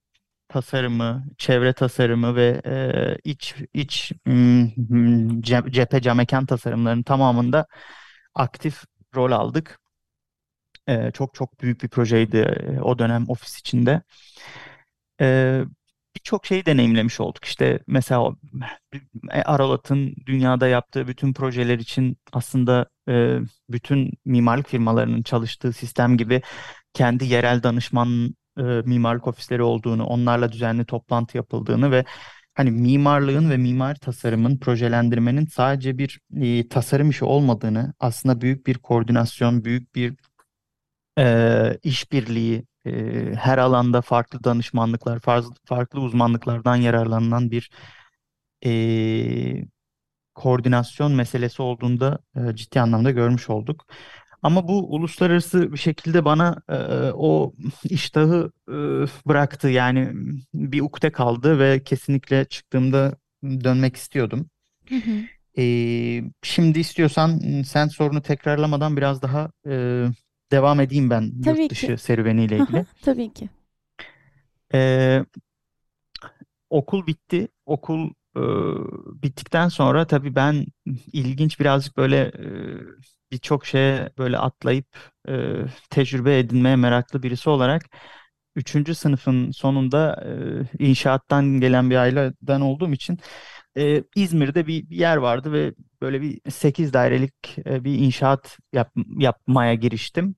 tasarımı, 0.50 1.26
çevre 1.40 1.74
tasarımı 1.74 2.36
ve 2.38 2.62
e, 2.66 3.18
iç 3.32 3.56
iç 3.76 4.14
mm, 4.28 5.42
ce- 5.42 5.72
cephe 5.72 6.02
cam 6.02 6.18
mekan 6.18 6.46
tasarımlarının 6.46 7.04
tamamında 7.04 7.68
aktif 8.36 8.84
rol 9.16 9.32
aldık. 9.34 9.80
E, 10.88 11.12
çok 11.12 11.34
çok 11.34 11.62
büyük 11.62 11.84
bir 11.84 11.90
projeydi 11.90 12.38
e, 12.38 12.82
o 12.82 13.00
dönem 13.00 13.26
ofis 13.30 13.60
içinde. 13.60 14.02
E, 15.22 15.64
birçok 16.16 16.46
şeyi 16.46 16.66
deneyimlemiş 16.66 17.20
olduk. 17.20 17.46
İşte 17.46 17.80
mesela 17.88 18.36
e, 19.32 19.42
Aralat'ın 19.42 20.16
dünyada 20.26 20.68
yaptığı 20.68 21.08
bütün 21.08 21.34
projeler 21.34 21.80
için 21.80 22.18
aslında 22.34 22.90
e, 23.10 23.40
bütün 23.70 24.12
mimarlık 24.26 24.68
firmalarının 24.70 25.24
çalıştığı 25.24 25.74
sistem 25.74 26.18
gibi 26.18 26.42
kendi 26.94 27.26
yerel 27.26 27.64
danışman 27.64 28.36
e, 28.58 28.64
mimarlık 28.64 29.28
ofisleri 29.28 29.64
olduğunu, 29.64 30.06
onlarla 30.06 30.52
düzenli 30.52 30.86
toplantı 30.86 31.38
yapıldığını 31.38 31.92
ve 31.92 32.06
hani 32.54 32.72
mimarlığın 32.72 33.50
ve 33.50 33.58
mimari 33.58 34.00
tasarımın, 34.00 34.58
projelendirmenin 34.58 35.46
sadece 35.46 35.98
bir 35.98 36.20
e, 36.42 36.68
tasarım 36.68 37.10
işi 37.10 37.26
olmadığını, 37.26 37.94
aslında 38.00 38.42
büyük 38.42 38.68
bir 38.68 38.78
koordinasyon, 38.78 39.66
büyük 39.66 39.96
bir 39.96 40.14
e, 41.20 41.80
işbirliği, 41.84 42.66
e, 42.86 42.92
her 43.36 43.58
alanda 43.58 44.02
farklı 44.02 44.44
danışmanlıklar, 44.44 45.20
farklı, 45.20 45.54
farklı 45.66 46.02
uzmanlıklardan 46.02 46.76
yararlanılan 46.76 47.52
bir 47.52 47.70
e, 48.66 49.66
koordinasyon 50.36 51.12
meselesi 51.12 51.62
olduğunda 51.62 52.20
e, 52.36 52.56
ciddi 52.56 52.82
anlamda 52.82 53.12
görmüş 53.12 53.50
olduk. 53.50 53.86
Ama 54.44 54.68
bu 54.68 54.96
uluslararası 54.96 55.74
bir 55.74 55.78
şekilde 55.78 56.26
bana 56.26 56.62
e, 56.70 56.76
o 57.14 57.54
iştahı 57.84 58.52
e, 58.70 58.74
bıraktı. 59.28 59.70
Yani 59.70 60.12
bir 60.54 60.82
ukde 60.82 61.12
kaldı 61.12 61.60
ve 61.60 61.84
kesinlikle 61.84 62.46
çıktığımda 62.46 63.16
dönmek 63.44 63.96
istiyordum. 63.96 64.50
Hı 64.90 64.96
hı. 64.96 65.12
E, 65.62 65.64
şimdi 66.44 66.80
istiyorsan 66.80 67.40
sen 67.68 67.88
sorunu 67.88 68.22
tekrarlamadan 68.22 68.98
biraz 68.98 69.22
daha 69.22 69.50
e, 69.68 70.06
devam 70.52 70.80
edeyim 70.80 71.10
ben 71.10 71.32
Tabii 71.44 71.62
yurt 71.62 71.70
ki. 71.70 71.72
dışı 71.72 71.98
serüveniyle 71.98 72.58
Hı 72.58 72.64
hı, 72.64 72.64
ilgili. 72.64 72.86
tabii 73.02 73.34
ki. 73.34 73.50
E, 74.74 75.26
okul 76.70 77.08
bitti. 77.08 77.48
Okul 77.66 78.10
e, 78.38 78.42
bittikten 79.24 79.68
sonra 79.68 80.08
tabii 80.08 80.36
ben 80.36 80.66
ilginç 81.14 81.60
birazcık 81.60 81.98
böyle 81.98 82.18
e, 82.22 83.32
birçok 83.32 83.66
şeye 83.66 84.10
böyle 84.18 84.38
atlayıp 84.38 84.88
e, 85.30 85.34
tecrübe 85.90 86.40
edinmeye 86.40 86.76
meraklı 86.76 87.24
birisi 87.24 87.50
olarak 87.50 87.84
üçüncü 88.56 88.96
sınıfın 88.96 89.52
sonunda 89.52 90.24
e, 90.80 90.86
inşaattan 90.86 91.60
gelen 91.60 91.90
bir 91.90 91.96
aileden 91.96 92.62
olduğum 92.62 92.92
için 92.94 93.20
e, 93.78 94.04
İzmir'de 94.16 94.68
bir, 94.68 94.90
bir 94.90 94.96
yer 94.98 95.18
vardı 95.18 95.52
ve 95.54 95.74
böyle 96.06 96.22
bir 96.24 96.52
8 96.52 96.94
dairelik 96.94 97.34
e, 97.68 97.86
bir 97.86 97.96
inşaat 98.00 98.60
yap- 98.74 98.94
yapmaya 99.20 99.76
giriştim. 99.76 100.38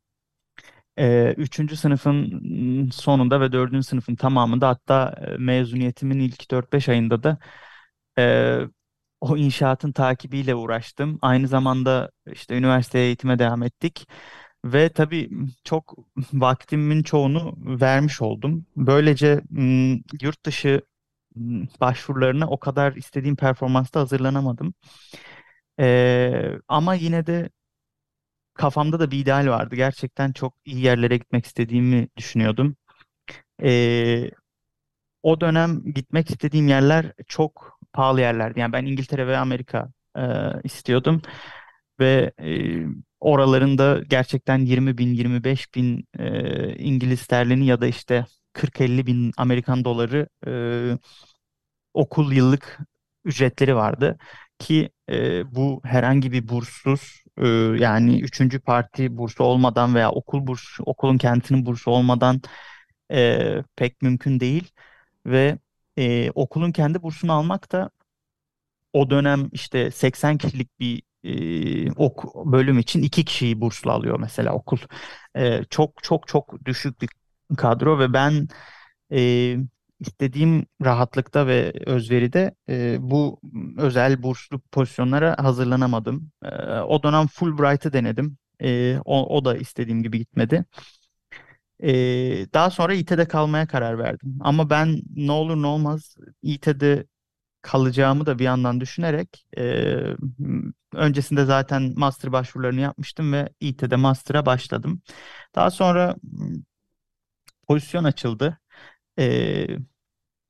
Ee, 0.99 1.33
üçüncü 1.37 1.75
sınıfın 1.77 2.39
sonunda 2.93 3.41
ve 3.41 3.51
dördüncü 3.51 3.83
sınıfın 3.87 4.15
tamamında 4.15 4.67
hatta 4.69 5.15
e, 5.27 5.37
mezuniyetimin 5.37 6.19
ilk 6.19 6.51
dört 6.51 6.73
beş 6.73 6.89
ayında 6.89 7.23
da 7.23 7.37
e, 8.19 8.59
o 9.21 9.37
inşaatın 9.37 9.91
takibiyle 9.91 10.55
uğraştım. 10.55 11.19
Aynı 11.21 11.47
zamanda 11.47 12.11
işte 12.33 12.57
üniversiteye 12.57 13.05
eğitime 13.05 13.39
devam 13.39 13.63
ettik 13.63 14.07
ve 14.65 14.89
tabii 14.89 15.29
çok 15.63 15.95
vaktimin 16.33 17.03
çoğunu 17.03 17.55
vermiş 17.81 18.21
oldum. 18.21 18.65
Böylece 18.77 19.41
yurt 20.21 20.45
dışı 20.45 20.81
başvurularına 21.81 22.47
o 22.49 22.59
kadar 22.59 22.93
istediğim 22.93 23.35
performansta 23.35 23.99
hazırlanamadım. 23.99 24.73
Ee, 25.79 26.53
ama 26.67 26.93
yine 26.95 27.25
de 27.27 27.49
kafamda 28.53 28.99
da 28.99 29.11
bir 29.11 29.19
ideal 29.19 29.47
vardı. 29.47 29.75
Gerçekten 29.75 30.31
çok 30.31 30.53
iyi 30.65 30.81
yerlere 30.85 31.17
gitmek 31.17 31.45
istediğimi 31.45 32.07
düşünüyordum. 32.17 32.75
Ee, 33.63 34.31
o 35.23 35.41
dönem 35.41 35.83
gitmek 35.93 36.29
istediğim 36.29 36.67
yerler 36.67 37.13
çok 37.27 37.79
pahalı 37.93 38.21
yerlerdi. 38.21 38.59
Yani 38.59 38.73
ben 38.73 38.85
İngiltere 38.85 39.27
ve 39.27 39.37
Amerika 39.37 39.91
e, 40.17 40.21
istiyordum. 40.63 41.21
Ve 41.99 42.31
e, 42.41 42.85
oraların 43.19 43.77
da 43.77 44.01
gerçekten 44.09 44.59
20 44.59 44.97
bin, 44.97 45.13
25 45.13 45.75
bin 45.75 46.07
e, 46.19 46.75
İngiliz 46.77 47.21
sterlini 47.21 47.65
ya 47.67 47.81
da 47.81 47.87
işte 47.87 48.25
40-50 48.53 49.05
bin 49.07 49.33
Amerikan 49.37 49.85
doları 49.85 50.29
e, 50.47 50.51
okul 51.93 52.31
yıllık 52.31 52.79
ücretleri 53.25 53.75
vardı. 53.75 54.17
Ki 54.59 54.89
e, 55.09 55.55
bu 55.55 55.81
herhangi 55.83 56.31
bir 56.31 56.47
burssuz 56.49 57.23
e, 57.37 57.47
yani 57.79 58.21
üçüncü 58.21 58.59
parti 58.59 59.17
bursu 59.17 59.43
olmadan 59.43 59.95
veya 59.95 60.11
okul 60.11 60.47
bursu, 60.47 60.83
okulun 60.83 61.17
kendisinin 61.17 61.65
bursu 61.65 61.91
olmadan 61.91 62.41
e, 63.11 63.63
pek 63.75 64.01
mümkün 64.01 64.39
değil. 64.39 64.71
Ve 65.25 65.59
e, 65.97 66.31
okulun 66.31 66.71
kendi 66.71 67.03
bursunu 67.03 67.33
almak 67.33 67.71
da 67.71 67.91
o 68.93 69.09
dönem 69.09 69.49
işte 69.51 69.91
80 69.91 70.37
kişilik 70.37 70.79
bir 70.79 71.03
e, 71.87 71.91
ok 71.91 72.35
bölüm 72.45 72.79
için 72.79 73.01
iki 73.01 73.25
kişiyi 73.25 73.61
burslu 73.61 73.91
alıyor 73.91 74.19
mesela 74.19 74.53
okul. 74.53 74.77
E, 75.37 75.63
çok 75.69 76.03
çok 76.03 76.27
çok 76.27 76.65
düşük 76.65 77.01
bir 77.01 77.09
kadro 77.57 77.99
ve 77.99 78.13
ben 78.13 78.47
e, 79.13 79.57
istediğim 79.99 80.65
rahatlıkta 80.85 81.47
ve 81.47 81.73
özveride 81.85 82.55
e, 82.69 82.97
bu 82.99 83.39
özel 83.77 84.23
burslu 84.23 84.61
pozisyonlara 84.71 85.35
hazırlanamadım. 85.43 86.31
E, 86.43 86.49
o 86.79 87.03
dönem 87.03 87.27
Fulbright'ı 87.27 87.93
denedim. 87.93 88.37
E, 88.61 88.97
o, 89.05 89.37
o 89.37 89.45
da 89.45 89.57
istediğim 89.57 90.03
gibi 90.03 90.17
gitmedi. 90.17 90.65
E, 91.83 91.89
daha 92.53 92.69
sonra 92.69 92.93
İT'de 92.93 93.27
kalmaya 93.27 93.67
karar 93.67 93.99
verdim. 93.99 94.37
Ama 94.41 94.69
ben 94.69 95.01
ne 95.15 95.31
olur 95.31 95.61
ne 95.61 95.67
olmaz 95.67 96.15
İT'de 96.41 97.05
kalacağımı 97.61 98.25
da 98.25 98.39
bir 98.39 98.43
yandan 98.43 98.81
düşünerek 98.81 99.45
e, 99.57 99.63
öncesinde 100.93 101.45
zaten 101.45 101.93
master 101.97 102.31
başvurularını 102.31 102.81
yapmıştım 102.81 103.33
ve 103.33 103.49
İT'de 103.59 103.95
master'a 103.95 104.45
başladım. 104.45 105.01
Daha 105.55 105.71
sonra 105.71 106.15
pozisyon 107.67 108.03
açıldı. 108.03 108.59
E, 109.19 109.67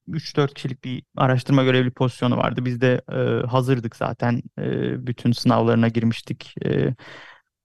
3-4 0.08 0.53
kişilik 0.53 0.84
bir 0.84 1.03
araştırma 1.17 1.63
görevli 1.63 1.91
pozisyonu 1.91 2.38
vardı. 2.38 2.65
Biz 2.65 2.82
de 2.82 3.01
e, 3.12 3.47
hazırdık 3.47 3.95
zaten. 3.95 4.41
E, 4.60 5.08
bütün 5.08 5.32
sınavlarına 5.32 5.88
girmiştik. 5.88 6.56
E, 6.65 6.95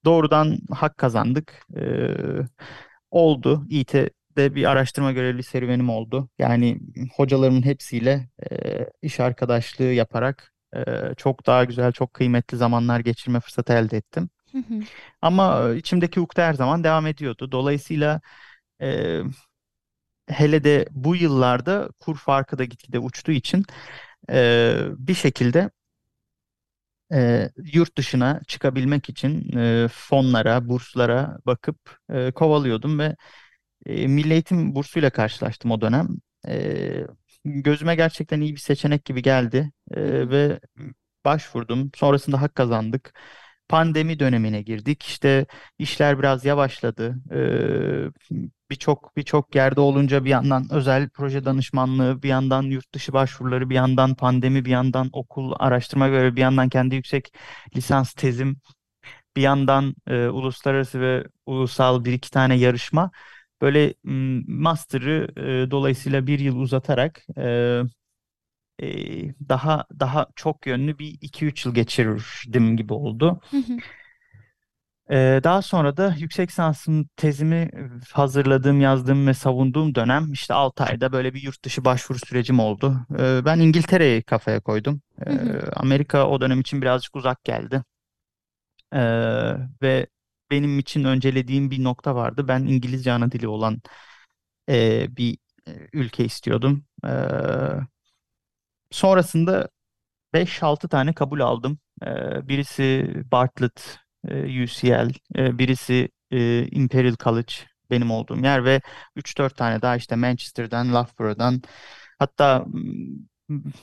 doğrudan 0.04 0.58
hak 0.70 0.98
kazandık. 0.98 1.66
E, 1.76 1.82
oldu. 3.10 3.66
İT'de 3.70 4.54
bir 4.54 4.64
araştırma 4.64 5.12
görevli 5.12 5.42
serüvenim 5.42 5.90
oldu. 5.90 6.28
Yani 6.38 6.80
hocalarımın 7.16 7.62
hepsiyle 7.64 8.28
e, 8.50 8.86
iş 9.02 9.20
arkadaşlığı 9.20 9.84
yaparak 9.84 10.52
e, 10.76 10.80
çok 11.16 11.46
daha 11.46 11.64
güzel, 11.64 11.92
çok 11.92 12.14
kıymetli 12.14 12.56
zamanlar 12.56 13.00
geçirme 13.00 13.40
fırsatı 13.40 13.72
elde 13.72 13.96
ettim. 13.96 14.30
Hı 14.52 14.58
hı. 14.58 14.80
Ama 15.22 15.70
içimdeki 15.70 16.20
ukde 16.20 16.42
her 16.42 16.54
zaman 16.54 16.84
devam 16.84 17.06
ediyordu. 17.06 17.52
Dolayısıyla 17.52 18.20
e, 18.82 19.20
hele 20.28 20.64
de 20.64 20.86
bu 20.90 21.16
yıllarda 21.16 21.88
kur 22.00 22.16
farkı 22.16 22.58
da 22.58 22.64
gitgide 22.64 22.98
uçtuğu 22.98 23.32
için 23.32 23.64
e, 24.30 24.76
bir 24.98 25.14
şekilde 25.14 25.70
e, 27.12 27.50
yurt 27.72 27.96
dışına 27.98 28.40
çıkabilmek 28.48 29.08
için 29.08 29.58
e, 29.58 29.88
fonlara, 29.92 30.68
burslara 30.68 31.38
bakıp 31.46 31.98
e, 32.12 32.32
kovalıyordum 32.32 32.98
ve 32.98 33.16
e, 33.86 34.06
Milli 34.06 34.32
Eğitim 34.32 34.74
bursuyla 34.74 35.10
karşılaştım 35.10 35.70
o 35.70 35.80
dönem. 35.80 36.08
E, 36.48 37.06
gözüme 37.44 37.96
gerçekten 37.96 38.40
iyi 38.40 38.54
bir 38.54 38.60
seçenek 38.60 39.04
gibi 39.04 39.22
geldi 39.22 39.72
E, 39.92 40.30
ve 40.30 40.60
başvurdum. 41.24 41.90
Sonrasında 41.96 42.42
hak 42.42 42.54
kazandık. 42.54 43.14
Pandemi 43.72 44.18
dönemine 44.18 44.62
girdik. 44.62 45.02
İşte 45.02 45.46
işler 45.78 46.18
biraz 46.18 46.44
yavaşladı. 46.44 47.16
Ee, 47.32 48.10
birçok 48.70 49.16
birçok 49.16 49.54
yerde 49.54 49.80
olunca 49.80 50.24
bir 50.24 50.30
yandan 50.30 50.66
özel 50.70 51.08
proje 51.10 51.44
danışmanlığı, 51.44 52.22
bir 52.22 52.28
yandan 52.28 52.62
yurt 52.62 52.94
dışı 52.94 53.12
başvuruları, 53.12 53.70
bir 53.70 53.74
yandan 53.74 54.14
pandemi, 54.14 54.64
bir 54.64 54.70
yandan 54.70 55.10
okul 55.12 55.54
araştırma 55.58 56.08
göre, 56.08 56.36
bir 56.36 56.40
yandan 56.40 56.68
kendi 56.68 56.94
yüksek 56.94 57.32
lisans 57.76 58.12
tezim, 58.14 58.56
bir 59.36 59.42
yandan 59.42 59.94
e, 60.06 60.26
uluslararası 60.28 61.00
ve 61.00 61.24
ulusal 61.46 62.04
bir 62.04 62.12
iki 62.12 62.30
tane 62.30 62.54
yarışma. 62.54 63.10
Böyle 63.62 63.94
master'ı 64.48 65.28
e, 65.36 65.70
dolayısıyla 65.70 66.26
bir 66.26 66.38
yıl 66.38 66.56
uzatarak 66.56 67.22
e, 67.38 67.82
e, 68.82 68.88
daha 69.48 69.84
daha 70.00 70.26
çok 70.36 70.66
yönlü 70.66 70.98
bir 70.98 71.18
iki 71.20 71.46
üç 71.46 71.66
yıl 71.66 71.74
geçirdim 71.74 72.76
gibi 72.76 72.92
oldu. 72.92 73.40
E, 75.10 75.40
daha 75.44 75.62
sonra 75.62 75.96
da 75.96 76.14
yüksek 76.18 76.48
lisansım 76.50 77.08
tezimi 77.16 77.70
hazırladığım, 78.12 78.80
yazdığım 78.80 79.26
ve 79.26 79.34
savunduğum 79.34 79.94
dönem 79.94 80.32
işte 80.32 80.54
6 80.54 80.84
ayda 80.84 81.12
böyle 81.12 81.34
bir 81.34 81.42
yurt 81.42 81.64
dışı 81.64 81.84
başvuru 81.84 82.18
sürecim 82.18 82.60
oldu. 82.60 83.06
E, 83.18 83.44
ben 83.44 83.58
İngiltere'yi 83.60 84.22
kafaya 84.22 84.60
koydum. 84.60 85.02
E, 85.26 85.32
Amerika 85.76 86.28
o 86.28 86.40
dönem 86.40 86.60
için 86.60 86.82
birazcık 86.82 87.16
uzak 87.16 87.44
geldi. 87.44 87.82
E, 88.92 89.00
ve 89.82 90.06
benim 90.50 90.78
için 90.78 91.04
öncelediğim 91.04 91.70
bir 91.70 91.84
nokta 91.84 92.14
vardı. 92.14 92.48
Ben 92.48 92.60
İngilizce 92.64 93.12
ana 93.12 93.32
dili 93.32 93.48
olan 93.48 93.82
e, 94.68 95.06
bir 95.16 95.38
ülke 95.92 96.24
istiyordum. 96.24 96.84
E, 97.06 97.10
sonrasında 98.92 99.68
5-6 100.34 100.88
tane 100.88 101.12
kabul 101.14 101.40
aldım. 101.40 101.78
E, 102.02 102.08
birisi 102.48 103.14
Bartlett, 103.32 103.98
e, 104.28 104.64
UCL, 104.64 105.10
e, 105.36 105.58
birisi 105.58 106.08
e, 106.30 106.66
Imperial 106.66 107.16
College 107.24 107.52
benim 107.90 108.10
olduğum 108.10 108.38
yer 108.40 108.64
ve 108.64 108.80
3-4 109.16 109.56
tane 109.56 109.82
daha 109.82 109.96
işte 109.96 110.16
Manchester'dan, 110.16 110.94
Loughborough'dan 110.94 111.62
hatta 112.18 112.66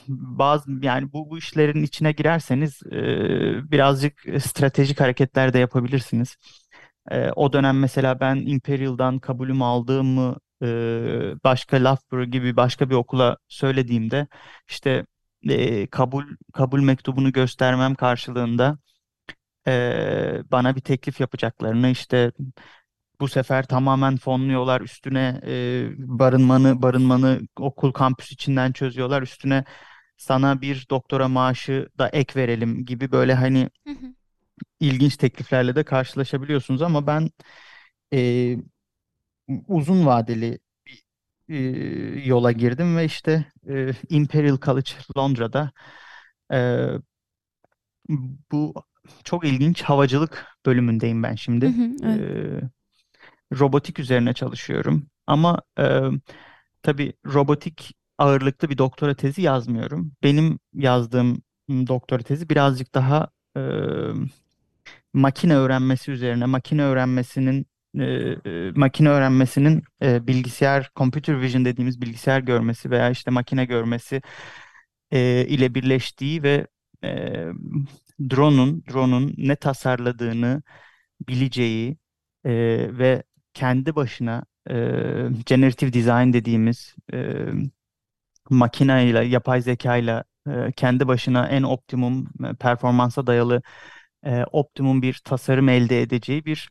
bazı 0.08 0.70
yani 0.82 1.12
bu 1.12 1.30
bu 1.30 1.38
işlerin 1.38 1.82
içine 1.82 2.12
girerseniz 2.12 2.82
e, 2.86 3.70
birazcık 3.70 4.20
stratejik 4.40 5.00
hareketler 5.00 5.52
de 5.52 5.58
yapabilirsiniz. 5.58 6.36
E, 7.10 7.30
o 7.30 7.52
dönem 7.52 7.78
mesela 7.78 8.20
ben 8.20 8.36
Imperial'dan 8.36 9.18
kabulümü 9.18 9.64
aldığımı 9.64 10.36
e, 10.62 10.66
başka 11.44 11.84
Loughborough 11.84 12.32
gibi 12.32 12.56
başka 12.56 12.90
bir 12.90 12.94
okula 12.94 13.36
söylediğimde 13.48 14.26
işte 14.68 15.06
e, 15.48 15.86
kabul 15.86 16.24
kabul 16.52 16.80
mektubunu 16.80 17.32
göstermem 17.32 17.94
karşılığında 17.94 18.78
e, 19.66 20.42
bana 20.52 20.76
bir 20.76 20.80
teklif 20.80 21.20
yapacaklarını 21.20 21.88
işte 21.88 22.32
bu 23.20 23.28
sefer 23.28 23.66
tamamen 23.66 24.16
fonluyorlar 24.16 24.80
üstüne 24.80 25.40
e, 25.46 25.86
barınmanı 25.98 26.82
barınmanı 26.82 27.40
okul 27.56 27.92
kampüs 27.92 28.32
içinden 28.32 28.72
çözüyorlar 28.72 29.22
üstüne 29.22 29.64
sana 30.16 30.60
bir 30.60 30.86
doktora 30.90 31.28
maaşı 31.28 31.88
da 31.98 32.08
ek 32.08 32.40
verelim 32.40 32.84
gibi 32.86 33.12
böyle 33.12 33.34
hani 33.34 33.70
ilginç 34.80 35.16
tekliflerle 35.16 35.76
de 35.76 35.84
karşılaşabiliyorsunuz 35.84 36.82
ama 36.82 37.06
ben 37.06 37.30
e, 38.14 38.56
uzun 39.68 40.06
vadeli 40.06 40.58
bir 40.86 41.04
e, 41.48 41.58
yola 42.28 42.52
girdim 42.52 42.96
ve 42.96 43.04
işte 43.04 43.44
e, 43.68 43.92
Imperial 44.08 44.58
College 44.58 44.90
Londra'da 45.18 45.72
e, 46.52 46.88
bu 48.52 48.74
çok 49.24 49.44
ilginç 49.44 49.82
havacılık 49.82 50.46
bölümündeyim 50.66 51.22
ben 51.22 51.34
şimdi. 51.34 51.66
Hı 51.66 51.82
hı, 51.82 51.90
evet. 52.04 52.20
E, 52.20 53.56
robotik 53.58 53.98
üzerine 53.98 54.34
çalışıyorum. 54.34 55.06
Ama 55.26 55.62
e, 55.78 56.00
tabii 56.82 57.12
robotik 57.26 57.94
ağırlıklı 58.18 58.70
bir 58.70 58.78
doktora 58.78 59.14
tezi 59.14 59.42
yazmıyorum. 59.42 60.12
Benim 60.22 60.58
yazdığım 60.74 61.42
doktora 61.68 62.22
tezi 62.22 62.48
birazcık 62.50 62.94
daha 62.94 63.28
e, 63.56 63.60
makine 65.12 65.56
öğrenmesi 65.56 66.10
üzerine, 66.10 66.46
makine 66.46 66.82
öğrenmesinin 66.82 67.66
e, 67.98 68.04
e, 68.46 68.70
makine 68.76 69.08
öğrenmesinin 69.08 69.82
e, 70.02 70.26
bilgisayar, 70.26 70.90
computer 70.96 71.40
vision 71.40 71.64
dediğimiz 71.64 72.00
bilgisayar 72.00 72.40
görmesi 72.40 72.90
veya 72.90 73.10
işte 73.10 73.30
makine 73.30 73.64
görmesi 73.64 74.22
e, 75.10 75.46
ile 75.48 75.74
birleştiği 75.74 76.42
ve 76.42 76.66
e, 77.04 77.08
drone'un 78.30 78.84
drone'un 78.92 79.34
ne 79.38 79.56
tasarladığını 79.56 80.62
bileceği 81.28 81.98
e, 82.44 82.52
ve 82.98 83.22
kendi 83.54 83.96
başına 83.96 84.44
e, 84.70 84.74
generative 85.46 85.92
design 85.92 86.32
dediğimiz 86.32 86.96
e, 87.12 87.46
makine 88.50 89.06
ile 89.06 89.24
yapay 89.24 89.62
zeka 89.62 89.96
ile 89.96 90.24
e, 90.48 90.72
kendi 90.72 91.08
başına 91.08 91.48
en 91.48 91.62
optimum 91.62 92.28
e, 92.44 92.54
performansa 92.54 93.26
dayalı 93.26 93.62
e, 94.26 94.44
optimum 94.52 95.02
bir 95.02 95.20
tasarım 95.24 95.68
elde 95.68 96.02
edeceği 96.02 96.44
bir 96.44 96.70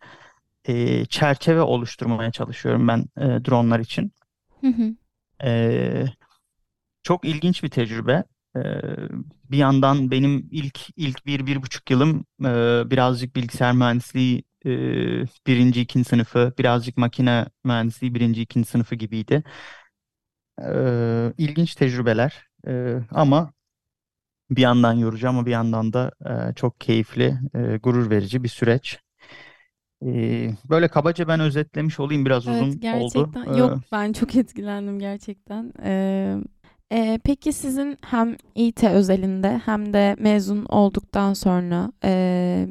e, 0.70 1.06
çerçeve 1.06 1.62
oluşturmaya 1.62 2.32
çalışıyorum 2.32 2.88
ben 2.88 3.00
e, 3.18 3.46
dronlar 3.46 3.80
için. 3.80 4.12
Hı 4.62 4.68
hı. 4.68 4.96
E, 5.44 6.06
çok 7.04 7.26
ilginç 7.26 7.64
bir 7.64 7.70
tecrübe. 7.70 8.24
E, 8.56 8.62
bir 9.52 9.58
yandan 9.58 10.12
benim 10.12 10.48
ilk 10.52 10.80
ilk 10.96 11.26
bir 11.26 11.46
bir 11.46 11.62
buçuk 11.62 11.92
yılım 11.92 12.26
e, 12.42 12.46
birazcık 12.92 13.36
bilgisayar 13.36 13.74
mühendisliği 13.74 14.44
e, 14.66 14.70
birinci 15.48 15.82
ikinci 15.82 16.10
sınıfı, 16.10 16.54
birazcık 16.58 16.98
makine 16.98 17.46
mühendisliği 17.64 18.16
birinci 18.16 18.42
ikinci 18.42 18.70
sınıfı 18.70 18.96
gibiydi. 18.96 19.44
E, 20.62 20.74
ilginç 21.38 21.76
tecrübeler 21.76 22.48
e, 22.68 22.98
ama 23.12 23.54
bir 24.50 24.62
yandan 24.62 24.94
yorucu 24.94 25.30
ama 25.30 25.46
bir 25.46 25.52
yandan 25.52 25.94
da 25.94 26.12
e, 26.26 26.54
çok 26.56 26.80
keyifli, 26.80 27.40
e, 27.56 27.78
gurur 27.78 28.10
verici 28.10 28.44
bir 28.44 28.50
süreç. 28.50 29.00
Ee, 30.06 30.52
böyle 30.70 30.88
kabaca 30.88 31.28
ben 31.28 31.40
özetlemiş 31.40 32.00
olayım 32.00 32.26
biraz 32.26 32.48
Evet 32.48 32.62
uzun 32.64 32.82
oldu. 32.90 33.36
gerçekten. 33.36 33.48
Ee, 33.48 33.58
Yok 33.58 33.80
ben 33.92 34.14
çok 34.14 34.36
etkilendim 34.36 35.00
gerçekten. 35.00 35.74
Ee, 35.84 36.38
e, 36.92 37.20
peki 37.24 37.54
sizin 37.54 37.98
hem 38.02 38.36
İT 38.56 38.84
özelinde 38.84 39.58
hem 39.66 39.94
de 39.94 40.16
mezun 40.20 40.66
olduktan 40.66 41.34
sonra 41.34 41.92
e, 42.04 42.68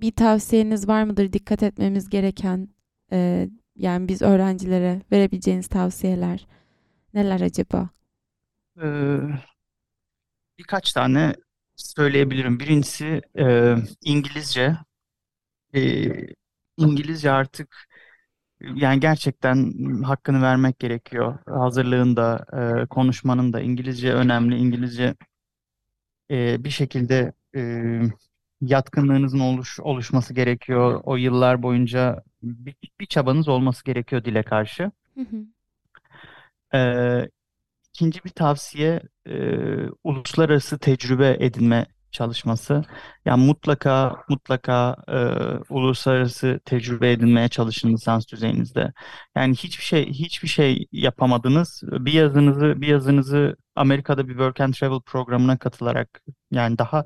bir 0.00 0.12
tavsiyeniz 0.12 0.88
var 0.88 1.02
mıdır? 1.04 1.32
Dikkat 1.32 1.62
etmemiz 1.62 2.08
gereken 2.10 2.68
e, 3.12 3.48
yani 3.76 4.08
biz 4.08 4.22
öğrencilere 4.22 5.02
verebileceğiniz 5.12 5.68
tavsiyeler 5.68 6.46
neler 7.14 7.40
acaba? 7.40 7.88
e, 8.76 9.48
birkaç 10.58 10.92
tane 10.92 11.34
söyleyebilirim. 11.76 12.60
Birincisi 12.60 13.20
e, 13.38 13.74
İngilizce. 14.02 14.76
E, 15.74 15.80
İngilizce 16.78 17.30
artık 17.30 17.88
yani 18.60 19.00
gerçekten 19.00 19.72
hakkını 20.02 20.42
vermek 20.42 20.78
gerekiyor. 20.78 21.38
Hazırlığında, 21.46 22.46
e, 22.82 22.86
konuşmanın 22.86 23.52
da 23.52 23.60
İngilizce 23.60 24.12
önemli. 24.12 24.56
İngilizce 24.56 25.14
e, 26.30 26.64
bir 26.64 26.70
şekilde 26.70 27.32
e, 27.56 27.82
yatkınlığınızın 28.60 29.38
oluş, 29.40 29.80
oluşması 29.80 30.34
gerekiyor. 30.34 31.00
O 31.04 31.16
yıllar 31.16 31.62
boyunca 31.62 32.22
bir, 32.42 32.76
bir 33.00 33.06
çabanız 33.06 33.48
olması 33.48 33.84
gerekiyor 33.84 34.24
dile 34.24 34.42
karşı. 34.42 34.90
Hı 35.14 35.20
hı. 35.20 35.46
E, 36.78 37.30
ikinci 37.94 38.24
bir 38.24 38.30
tavsiye 38.30 39.00
e, 39.26 39.34
uluslararası 40.04 40.78
tecrübe 40.78 41.36
edinme 41.40 41.86
çalışması. 42.12 42.82
Yani 43.24 43.46
mutlaka 43.46 44.16
mutlaka 44.28 44.96
e, 45.08 45.16
uluslararası 45.74 46.60
tecrübe 46.64 47.12
edinmeye 47.12 47.48
çalışın 47.48 47.92
lisans 47.92 48.28
düzeyinizde. 48.28 48.92
Yani 49.36 49.54
hiçbir 49.54 49.84
şey 49.84 50.06
hiçbir 50.10 50.48
şey 50.48 50.86
yapamadınız. 50.92 51.82
Bir 51.84 52.12
yazınızı 52.12 52.80
bir 52.80 52.86
yazınızı 52.88 53.56
Amerika'da 53.76 54.28
bir 54.28 54.32
Work 54.32 54.60
and 54.60 54.74
Travel 54.74 55.00
programına 55.00 55.58
katılarak 55.58 56.22
yani 56.50 56.78
daha 56.78 57.04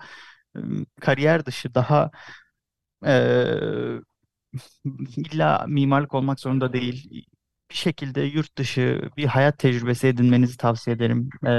e, 0.56 0.60
kariyer 1.00 1.46
dışı 1.46 1.74
daha 1.74 2.10
e, 3.06 3.12
illa 5.16 5.64
mimarlık 5.68 6.14
olmak 6.14 6.40
zorunda 6.40 6.72
değil. 6.72 7.26
Bir 7.70 7.74
şekilde 7.76 8.20
yurt 8.20 8.59
dışı 8.59 9.11
bir 9.16 9.26
hayat 9.26 9.59
tecrübesi 9.59 10.07
edinmenizi 10.07 10.57
tavsiye 10.57 10.96
ederim. 10.96 11.30
E, 11.46 11.50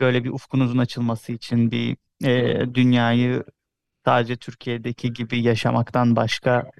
böyle 0.00 0.24
bir 0.24 0.30
ufkunuzun 0.30 0.78
açılması 0.78 1.32
için 1.32 1.70
bir 1.70 1.96
e, 2.24 2.60
dünyayı 2.74 3.44
sadece 4.04 4.36
Türkiye'deki 4.36 5.12
gibi 5.12 5.42
yaşamaktan 5.42 6.16
başka 6.16 6.70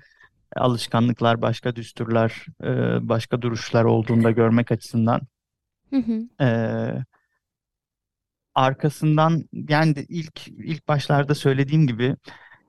alışkanlıklar, 0.57 1.43
başka 1.43 1.77
düsturlar, 1.77 2.47
e, 2.63 2.69
başka 3.09 3.43
duruşlar 3.43 3.85
olduğunda 3.85 4.31
görmek 4.31 4.73
açısından. 4.73 5.21
Hı 5.91 5.97
hı. 5.97 6.45
E, 6.45 6.49
arkasından 8.55 9.45
yani 9.69 10.07
ilk 10.09 10.49
ilk 10.49 10.89
başlarda 10.89 11.35
söylediğim 11.35 11.87
gibi 11.87 12.17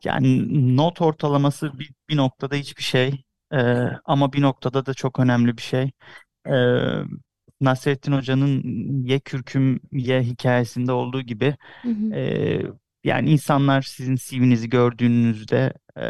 Yani 0.04 0.78
not 0.78 1.02
ortalaması 1.02 1.80
bir, 1.80 1.92
bir 2.10 2.18
noktada 2.18 2.56
hiçbir 2.56 2.84
şey 2.84 3.24
Ee, 3.54 3.58
ama 4.06 4.34
bir 4.34 4.42
noktada 4.42 4.86
da 4.86 4.94
çok 4.94 5.20
önemli 5.20 5.58
bir 5.58 5.62
şey. 5.62 5.92
Ee, 6.48 7.04
Nasrettin 7.62 8.12
Hoca'nın 8.12 8.64
Ye 9.04 9.20
Kürküm 9.20 9.80
Ye 9.92 10.22
hikayesinde 10.24 10.92
olduğu 10.92 11.22
gibi 11.22 11.56
Hı 11.82 11.90
hı. 11.90 12.14
e, 12.16 12.62
yani 13.04 13.30
insanlar 13.30 13.82
sizin 13.82 14.16
CV'nizi 14.16 14.70
gördüğünüzde 14.70 15.74
e, 15.98 16.04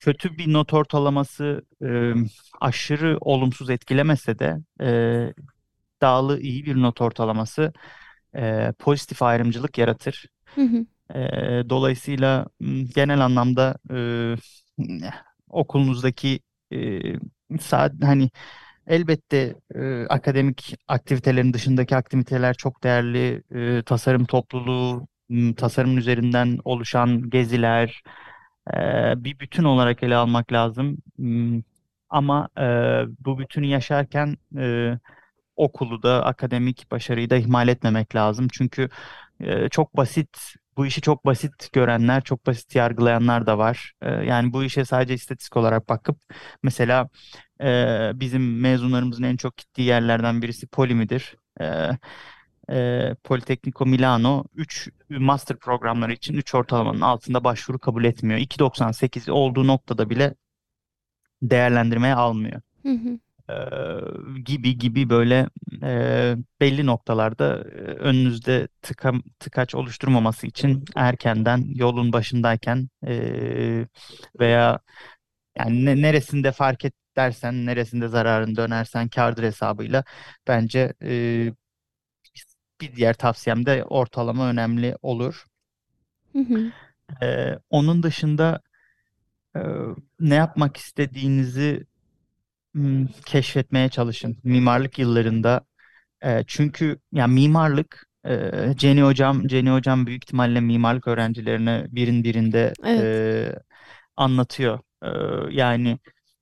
kötü 0.00 0.38
bir 0.38 0.52
not 0.52 0.74
ortalaması 0.74 1.62
e, 1.84 2.12
aşırı 2.60 3.18
olumsuz 3.20 3.70
etkilemese 3.70 4.38
de 4.38 4.58
e, 4.80 5.34
iddialı 5.96 6.40
iyi 6.40 6.66
bir 6.66 6.76
not 6.76 7.00
ortalaması 7.00 7.72
e, 8.36 8.72
pozitif 8.78 9.22
ayrımcılık 9.22 9.78
yaratır. 9.78 10.26
Hı 10.54 10.60
hı. 10.60 10.86
E, 11.18 11.70
dolayısıyla 11.70 12.46
genel 12.94 13.20
anlamda 13.20 13.78
e, 13.90 13.98
okulunuzdaki 15.48 16.40
e, 16.72 17.00
saat 17.60 17.92
hani 18.02 18.30
elbette 18.86 19.54
e, 19.74 20.06
akademik 20.08 20.74
aktivitelerin 20.88 21.52
dışındaki 21.52 21.96
aktiviteler 21.96 22.54
çok 22.54 22.84
değerli. 22.84 23.42
E, 23.54 23.82
tasarım 23.82 24.24
topluluğu, 24.24 25.08
m, 25.28 25.54
tasarımın 25.54 25.96
üzerinden 25.96 26.58
oluşan 26.64 27.30
geziler 27.30 28.02
e, 28.74 28.78
bir 29.24 29.38
bütün 29.40 29.64
olarak 29.64 30.02
ele 30.02 30.16
almak 30.16 30.52
lazım. 30.52 30.98
Ama 32.10 32.48
e, 32.58 32.62
bu 33.24 33.38
bütünü 33.38 33.66
yaşarken 33.66 34.36
e, 34.58 34.98
okulu 35.56 36.02
da 36.02 36.24
akademik 36.24 36.90
başarıyı 36.90 37.30
da 37.30 37.36
ihmal 37.36 37.68
etmemek 37.68 38.14
lazım. 38.14 38.48
Çünkü 38.52 38.88
e, 39.40 39.68
çok 39.68 39.96
basit 39.96 40.38
bu 40.76 40.86
işi 40.86 41.00
çok 41.00 41.26
basit 41.26 41.72
görenler, 41.72 42.22
çok 42.24 42.46
basit 42.46 42.74
yargılayanlar 42.74 43.46
da 43.46 43.58
var. 43.58 43.92
E, 44.02 44.10
yani 44.10 44.52
bu 44.52 44.64
işe 44.64 44.84
sadece 44.84 45.14
istatistik 45.14 45.56
olarak 45.56 45.88
bakıp 45.88 46.18
mesela 46.62 47.08
e, 47.62 48.10
bizim 48.14 48.60
mezunlarımızın 48.60 49.22
en 49.22 49.36
çok 49.36 49.56
gittiği 49.56 49.82
yerlerden 49.82 50.42
birisi 50.42 50.66
Poli 50.66 50.94
midir? 50.94 51.36
E, 51.60 51.90
e, 52.70 53.14
Politecnico 53.24 53.86
Milano 53.86 54.44
3 54.54 54.88
master 55.10 55.56
programları 55.58 56.12
için 56.12 56.34
3 56.34 56.54
ortalamanın 56.54 57.00
altında 57.00 57.44
başvuru 57.44 57.78
kabul 57.78 58.04
etmiyor. 58.04 58.40
2.98 58.40 59.30
olduğu 59.30 59.66
noktada 59.66 60.10
bile 60.10 60.34
değerlendirmeye 61.42 62.14
almıyor 62.14 62.60
Hı 62.82 62.92
hı. 62.92 63.18
E, 63.50 63.54
gibi 64.44 64.78
gibi 64.78 65.10
böyle 65.10 65.48
e, 65.82 66.36
belli 66.60 66.86
noktalarda 66.86 67.58
önünüzde 67.98 68.68
tıka, 68.82 69.12
tıkaç 69.40 69.74
oluşturmaması 69.74 70.46
için 70.46 70.84
erkenden 70.96 71.64
yolun 71.74 72.12
başındayken 72.12 72.88
e, 73.06 73.16
veya 74.40 74.78
yani 75.58 75.84
ne- 75.84 76.02
neresinde 76.02 76.52
fark 76.52 76.84
et 76.84 76.94
dersen 77.16 77.66
neresinde 77.66 78.08
zararın 78.08 78.56
dönersen 78.56 79.08
kârdır 79.08 79.42
hesabıyla 79.42 80.04
bence 80.48 80.94
e, 81.02 81.10
bir 82.80 82.96
diğer 82.96 83.14
tavsiyem 83.14 83.66
de 83.66 83.84
ortalama 83.84 84.48
önemli 84.48 84.96
olur. 85.02 85.44
Hı 86.32 86.38
hı. 86.38 86.72
E, 87.26 87.58
onun 87.70 88.02
dışında 88.02 88.60
e, 89.56 89.60
ne 90.20 90.34
yapmak 90.34 90.76
istediğinizi 90.76 91.86
keşfetmeye 93.26 93.88
çalışın. 93.88 94.36
Mimarlık 94.44 94.98
yıllarında 94.98 95.60
E, 96.24 96.44
çünkü 96.46 96.98
ya 97.12 97.26
mimarlık 97.26 98.06
e, 98.26 98.50
Ceni 98.76 99.02
hocam 99.02 99.48
Ceni 99.48 99.70
hocam 99.70 100.06
büyük 100.06 100.24
ihtimalle 100.24 100.60
mimarlık 100.60 101.08
öğrencilerine 101.08 101.86
birin 101.90 102.24
birinde 102.24 102.72
Evet. 102.84 103.00
e, 103.02 103.58
anlatıyor. 104.16 104.80
E, 105.04 105.08
yani 105.56 105.98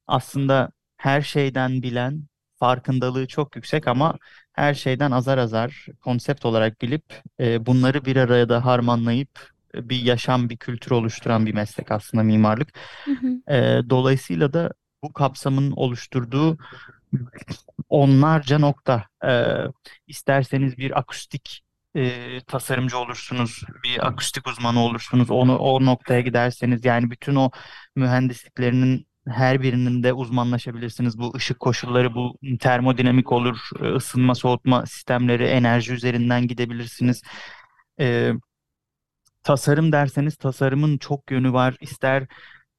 aslında 0.06 0.70
her 0.96 1.22
şeyden 1.22 1.82
bilen 1.82 2.24
farkındalığı 2.58 3.26
çok 3.26 3.56
yüksek 3.56 3.88
ama 3.88 4.18
her 4.52 4.74
şeyden 4.74 5.10
azar 5.10 5.38
azar 5.38 5.86
konsept 6.00 6.44
olarak 6.46 6.82
bilip 6.82 7.04
e, 7.40 7.66
bunları 7.66 8.04
bir 8.04 8.16
araya 8.16 8.48
da 8.48 8.64
harmanlayıp 8.64 9.50
e, 9.74 9.88
bir 9.88 10.02
yaşam, 10.02 10.48
bir 10.50 10.56
kültür 10.56 10.90
oluşturan 10.90 11.46
bir 11.46 11.54
meslek 11.54 11.90
aslında 11.92 12.22
mimarlık. 12.24 12.68
Hı 13.04 13.10
hı. 13.10 13.54
E, 13.54 13.80
dolayısıyla 13.90 14.52
da 14.52 14.70
bu 15.04 15.12
kapsamın 15.12 15.70
oluşturduğu 15.70 16.58
onlarca 17.88 18.58
nokta. 18.58 19.04
Ee, 19.24 19.54
isterseniz 20.06 20.78
bir 20.78 20.98
akustik 20.98 21.64
e, 21.96 22.40
tasarımcı 22.46 22.98
olursunuz, 22.98 23.62
bir 23.84 24.06
akustik 24.06 24.46
uzmanı 24.46 24.80
olursunuz. 24.80 25.30
Onu 25.30 25.58
o 25.58 25.84
noktaya 25.84 26.20
giderseniz 26.20 26.84
yani 26.84 27.10
bütün 27.10 27.34
o 27.34 27.50
mühendisliklerinin 27.96 29.06
her 29.28 29.62
birinin 29.62 30.02
de 30.02 30.12
uzmanlaşabilirsiniz. 30.12 31.18
Bu 31.18 31.32
ışık 31.36 31.60
koşulları, 31.60 32.14
bu 32.14 32.38
termodinamik 32.60 33.32
olur, 33.32 33.58
e, 33.80 33.84
ısınma, 33.94 34.34
soğutma 34.34 34.86
sistemleri, 34.86 35.44
enerji 35.44 35.92
üzerinden 35.92 36.46
gidebilirsiniz. 36.46 37.22
Ee, 38.00 38.32
tasarım 39.42 39.92
derseniz 39.92 40.36
tasarımın 40.36 40.98
çok 40.98 41.30
yönü 41.30 41.52
var. 41.52 41.76
İster 41.80 42.26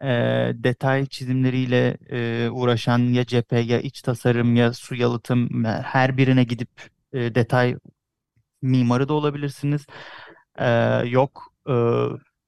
e, 0.02 0.08
detay 0.54 1.06
çizimleriyle 1.06 1.98
e, 2.12 2.50
uğraşan 2.50 3.00
ya 3.00 3.26
cephe 3.26 3.60
ya 3.60 3.80
iç 3.82 4.02
tasarım 4.02 4.56
ya 4.56 4.74
su 4.74 4.96
yalıtım 4.96 5.64
her 5.66 6.18
birine 6.18 6.44
gidip 6.44 6.70
e, 7.14 7.36
detay 7.36 7.76
mimarı 8.62 9.10
da 9.10 9.14
olabilirsiniz. 9.14 9.86
E, 10.60 10.68
yok 11.08 11.54
e, 11.70 11.74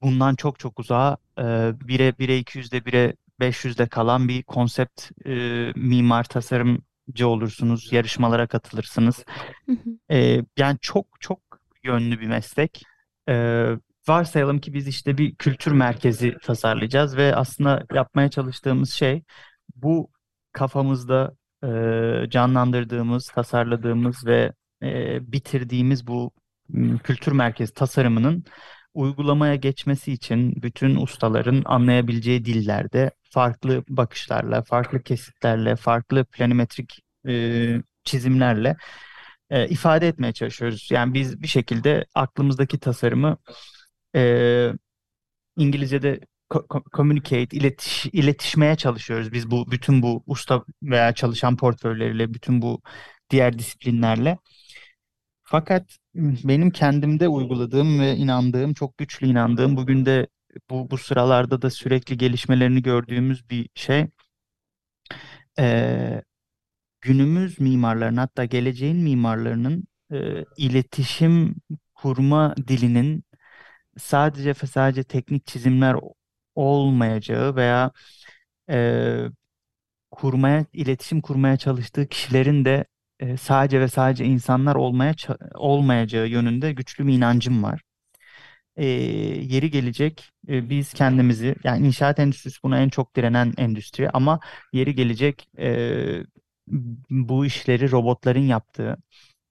bundan 0.02 0.34
çok 0.34 0.58
çok 0.58 0.80
uzağa 0.80 1.16
e, 1.38 1.42
1'e 1.42 2.08
1'e 2.08 2.40
200'de 2.40 2.78
1'e 2.78 3.14
500'de 3.40 3.86
kalan 3.86 4.28
bir 4.28 4.42
konsept 4.42 5.10
e, 5.26 5.32
mimar 5.76 6.24
tasarımcı 6.24 7.28
olursunuz. 7.28 7.92
Yarışmalara 7.92 8.46
katılırsınız. 8.46 9.24
E, 10.10 10.42
yani 10.56 10.78
çok 10.80 11.06
çok 11.20 11.40
yönlü 11.84 12.20
bir 12.20 12.26
meslek. 12.26 12.82
E, 13.28 13.66
varsayalım 14.08 14.58
ki 14.60 14.74
biz 14.74 14.88
işte 14.88 15.18
bir 15.18 15.34
kültür 15.36 15.72
merkezi 15.72 16.34
tasarlayacağız 16.42 17.16
ve 17.16 17.34
aslında 17.36 17.84
yapmaya 17.94 18.30
çalıştığımız 18.30 18.90
şey 18.90 19.22
bu 19.76 20.10
kafamızda 20.52 21.32
e, 21.64 22.30
canlandırdığımız, 22.30 23.28
tasarladığımız 23.28 24.26
ve 24.26 24.52
e, 24.82 25.18
bitirdiğimiz 25.32 26.06
bu 26.06 26.32
kültür 27.04 27.32
merkezi 27.32 27.74
tasarımının 27.74 28.44
uygulamaya 28.94 29.54
geçmesi 29.54 30.12
için 30.12 30.62
bütün 30.62 30.96
ustaların 30.96 31.62
anlayabileceği 31.64 32.44
dillerde 32.44 33.10
farklı 33.30 33.84
bakışlarla, 33.88 34.62
farklı 34.62 35.02
kesitlerle, 35.02 35.76
farklı 35.76 36.24
planimetrik 36.24 37.00
e, 37.28 37.82
çizimlerle 38.04 38.76
e, 39.50 39.68
ifade 39.68 40.08
etmeye 40.08 40.32
çalışıyoruz. 40.32 40.88
Yani 40.90 41.14
biz 41.14 41.42
bir 41.42 41.48
şekilde 41.48 42.06
aklımızdaki 42.14 42.78
tasarımı 42.78 43.36
e, 44.16 44.72
İngilizce'de 45.56 46.20
co- 46.50 46.66
co- 46.68 46.84
communicate, 46.96 47.56
iletiş, 47.56 48.06
iletişmeye 48.06 48.76
çalışıyoruz. 48.76 49.32
Biz 49.32 49.50
bu 49.50 49.70
bütün 49.70 50.02
bu 50.02 50.22
usta 50.26 50.64
veya 50.82 51.14
çalışan 51.14 51.56
portföyleriyle, 51.56 52.34
bütün 52.34 52.62
bu 52.62 52.82
diğer 53.30 53.58
disiplinlerle. 53.58 54.38
Fakat 55.44 55.96
benim 56.14 56.70
kendimde 56.70 57.28
uyguladığım 57.28 58.00
ve 58.00 58.16
inandığım, 58.16 58.74
çok 58.74 58.98
güçlü 58.98 59.26
inandığım, 59.26 59.76
bugün 59.76 60.06
de 60.06 60.26
bu, 60.70 60.90
bu 60.90 60.98
sıralarda 60.98 61.62
da 61.62 61.70
sürekli 61.70 62.18
gelişmelerini 62.18 62.82
gördüğümüz 62.82 63.50
bir 63.50 63.68
şey. 63.74 64.06
e, 65.58 66.22
günümüz 67.02 67.60
mimarlarının 67.60 68.16
hatta 68.18 68.44
geleceğin 68.44 68.96
mimarlarının 68.98 69.84
e, 70.12 70.44
iletişim 70.58 71.56
kurma 71.94 72.54
dilinin 72.68 73.24
sadece 73.98 74.50
ve 74.50 74.66
sadece 74.66 75.04
teknik 75.04 75.46
çizimler 75.46 75.96
olmayacağı 76.54 77.56
veya 77.56 77.92
e, 78.70 79.28
kurmaya, 80.10 80.64
iletişim 80.72 81.20
kurmaya 81.20 81.56
çalıştığı 81.56 82.08
kişilerin 82.08 82.64
de 82.64 82.84
e, 83.20 83.36
sadece 83.36 83.80
ve 83.80 83.88
sadece 83.88 84.24
insanlar 84.24 84.74
olmaya 84.74 85.14
olmayacağı 85.54 86.28
yönünde 86.28 86.72
güçlü 86.72 87.06
bir 87.06 87.12
inancım 87.14 87.62
var. 87.62 87.82
E, 88.76 88.86
yeri 88.86 89.70
gelecek 89.70 90.30
e, 90.48 90.70
biz 90.70 90.92
kendimizi 90.92 91.56
yani 91.64 91.86
inşaat 91.86 92.18
endüstrisi 92.18 92.62
buna 92.62 92.78
en 92.80 92.88
çok 92.88 93.16
direnen 93.16 93.54
endüstri 93.58 94.10
ama 94.10 94.40
yeri 94.72 94.94
gelecek 94.94 95.48
e, 95.58 96.24
bu 97.10 97.46
işleri 97.46 97.90
robotların 97.90 98.40
yaptığı 98.40 98.96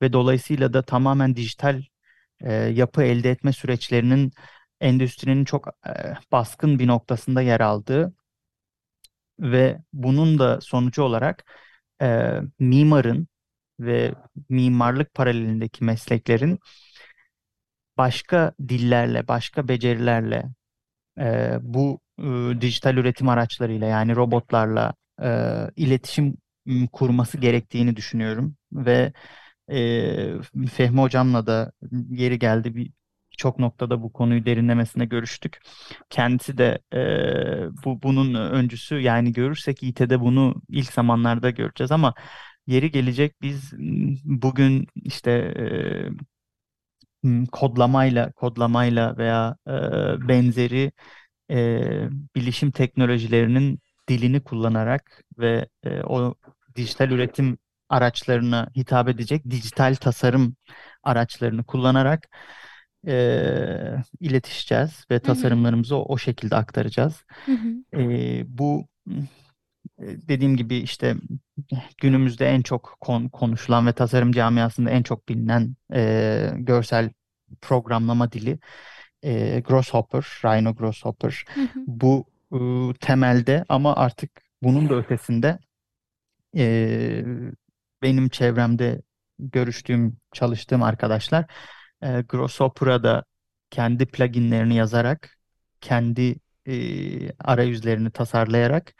ve 0.01 0.13
dolayısıyla 0.13 0.73
da 0.73 0.81
tamamen 0.81 1.35
dijital 1.35 1.83
e, 2.41 2.53
yapı 2.53 3.03
elde 3.03 3.31
etme 3.31 3.53
süreçlerinin 3.53 4.31
endüstrinin 4.81 5.45
çok 5.45 5.67
e, 5.87 5.91
baskın 6.31 6.79
bir 6.79 6.87
noktasında 6.87 7.41
yer 7.41 7.59
aldığı 7.59 8.13
ve 9.39 9.77
bunun 9.93 10.39
da 10.39 10.61
sonucu 10.61 11.03
olarak 11.03 11.45
e, 12.01 12.31
mimarın 12.59 13.27
ve 13.79 14.13
mimarlık 14.49 15.13
paralelindeki 15.13 15.83
mesleklerin 15.83 16.59
başka 17.97 18.53
dillerle, 18.69 19.27
başka 19.27 19.67
becerilerle 19.67 20.43
e, 21.19 21.57
bu 21.61 22.01
e, 22.19 22.61
dijital 22.61 22.97
üretim 22.97 23.29
araçlarıyla 23.29 23.87
yani 23.87 24.17
robotlarla 24.17 24.95
e, 25.23 25.29
iletişim 25.77 26.37
m, 26.65 26.87
kurması 26.87 27.37
gerektiğini 27.39 27.97
düşünüyorum 27.97 28.57
ve 28.73 29.13
e, 29.71 30.67
Fehmi 30.71 31.01
hocamla 31.01 31.47
da 31.47 31.71
yeri 32.09 32.39
geldi 32.39 32.75
bir 32.75 32.91
çok 33.37 33.59
noktada 33.59 34.01
bu 34.01 34.13
konuyu 34.13 34.45
derinlemesine 34.45 35.05
görüştük. 35.05 35.59
Kendisi 36.09 36.57
de 36.57 36.79
e, 36.93 36.99
bu 37.85 38.01
bunun 38.01 38.33
öncüsü 38.33 38.95
yani 38.99 39.33
görürsek 39.33 39.83
İT'de 39.83 40.19
bunu 40.21 40.55
ilk 40.69 40.93
zamanlarda 40.93 41.49
göreceğiz 41.49 41.91
ama 41.91 42.13
yeri 42.67 42.91
gelecek 42.91 43.41
biz 43.41 43.73
bugün 44.23 44.87
işte 44.95 45.31
e, 47.23 47.47
kodlamayla 47.51 48.31
kodlamayla 48.31 49.17
veya 49.17 49.57
e, 49.67 49.71
benzeri 50.27 50.91
e, 51.51 52.09
bilişim 52.35 52.71
teknolojilerinin 52.71 53.79
dilini 54.09 54.43
kullanarak 54.43 55.23
ve 55.37 55.67
e, 55.83 56.01
o 56.01 56.35
dijital 56.75 57.11
üretim 57.11 57.57
araçlarına 57.89 58.67
hitap 58.75 59.09
edecek 59.09 59.49
dijital 59.49 59.95
tasarım 59.95 60.55
araçlarını 61.03 61.63
kullanarak 61.63 62.27
e, 63.07 63.15
iletişeceğiz 64.19 65.05
ve 65.11 65.19
tasarımlarımızı 65.19 65.95
o, 65.95 66.13
o 66.13 66.17
şekilde 66.17 66.55
aktaracağız. 66.55 67.23
Hı 67.45 67.51
hı. 67.51 68.01
E, 68.01 68.43
bu 68.47 68.87
dediğim 69.99 70.57
gibi 70.57 70.75
işte 70.75 71.15
günümüzde 71.97 72.47
en 72.47 72.61
çok 72.61 72.97
kon- 73.01 73.29
konuşulan 73.29 73.87
ve 73.87 73.93
tasarım 73.93 74.31
camiasında 74.31 74.89
en 74.89 75.03
çok 75.03 75.29
bilinen 75.29 75.75
e, 75.93 76.51
görsel 76.55 77.09
programlama 77.61 78.31
dili 78.31 78.59
e, 79.23 79.59
Grasshopper, 79.59 80.21
Rhino 80.21 80.75
Grasshopper. 80.75 81.45
Hı 81.53 81.61
hı. 81.61 81.67
Bu 81.87 82.25
e, 82.53 82.59
temelde 82.99 83.65
ama 83.69 83.95
artık 83.95 84.31
bunun 84.63 84.89
da 84.89 84.95
ötesinde 84.95 85.59
e, 86.57 87.23
benim 88.01 88.29
çevremde 88.29 89.01
görüştüğüm, 89.39 90.17
çalıştığım 90.33 90.83
arkadaşlar 90.83 91.45
e, 92.03 92.21
Grasshopper'a 92.29 93.03
da 93.03 93.23
kendi 93.69 94.05
pluginlerini 94.05 94.75
yazarak, 94.75 95.37
kendi 95.81 96.35
e, 96.67 97.31
arayüzlerini 97.39 98.11
tasarlayarak 98.11 98.93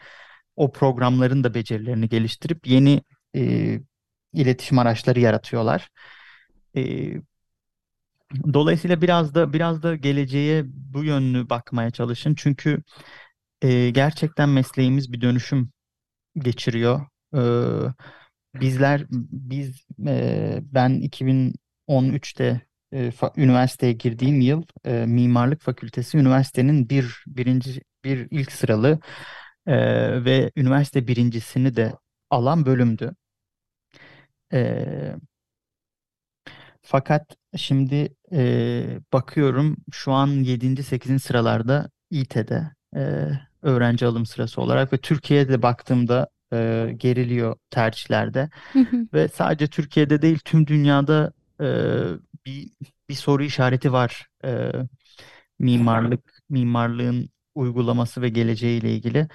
o 0.56 0.72
programların 0.72 1.44
da 1.44 1.54
becerilerini 1.54 2.10
geliştirip 2.10 2.68
yeni 2.68 3.02
e, 3.36 3.80
iletişim 4.34 4.80
araçları 4.80 5.20
yaratıyorlar. 5.20 5.90
E, 6.76 7.14
dolayısıyla 8.54 9.02
biraz 9.02 9.36
da 9.36 9.54
biraz 9.54 9.84
da 9.84 9.96
geleceğe 9.96 10.64
bu 10.68 11.04
yönlü 11.04 11.50
bakmaya 11.50 11.92
çalışın. 11.92 12.36
Çünkü 12.36 12.84
e, 13.62 13.90
gerçekten 13.90 14.50
mesleğimiz 14.50 15.14
bir 15.14 15.22
dönüşüm 15.22 15.72
geçiriyor. 16.40 17.02
E, 17.36 17.42
bizler 18.56 19.06
biz 19.12 19.86
e, 20.08 20.60
ben 20.64 21.02
2013'te 21.02 22.62
e, 22.92 23.08
fa- 23.10 23.40
üniversiteye 23.42 23.94
girdiğim 23.94 24.42
yıl 24.42 24.64
e, 24.86 25.06
Mimarlık 25.06 25.62
Fakültesi 25.62 26.18
üniversitenin 26.18 26.90
bir 26.90 27.24
birinci 27.28 27.82
bir 28.04 28.28
ilk 28.32 28.52
sıralı 28.52 29.00
e, 29.68 29.76
ve 30.26 30.52
üniversite 30.56 31.08
birincisini 31.08 31.76
de 31.76 31.94
alan 32.30 32.66
bölümdü. 32.66 33.16
E, 34.52 35.18
fakat 36.82 37.36
şimdi 37.58 38.16
e, 38.34 39.00
bakıyorum 39.14 39.78
şu 39.92 40.12
an 40.12 40.28
7. 40.28 40.84
8. 40.84 41.24
sıralarda 41.24 41.90
İT'de 42.12 42.72
e, 42.96 43.30
öğrenci 43.62 44.06
alım 44.06 44.26
sırası 44.26 44.62
olarak 44.62 44.94
ve 44.94 44.98
Türkiye'de 44.98 45.62
baktığımda 45.62 46.28
e, 46.54 46.94
geriliyor 46.98 47.56
tercihlerde 47.70 48.50
ve 49.14 49.28
sadece 49.28 49.68
Türkiye'de 49.68 50.22
değil 50.22 50.40
tüm 50.46 50.68
dünyada 50.68 51.34
e, 51.62 51.66
bir 52.46 52.72
bir 53.10 53.14
soru 53.16 53.44
işareti 53.44 53.94
var. 53.94 54.28
E, 54.46 54.72
mimarlık 55.60 56.42
mimarlığın 56.50 57.30
uygulaması 57.56 58.22
ve 58.22 58.30
geleceğiyle 58.30 58.96
ilgili. 58.96 59.28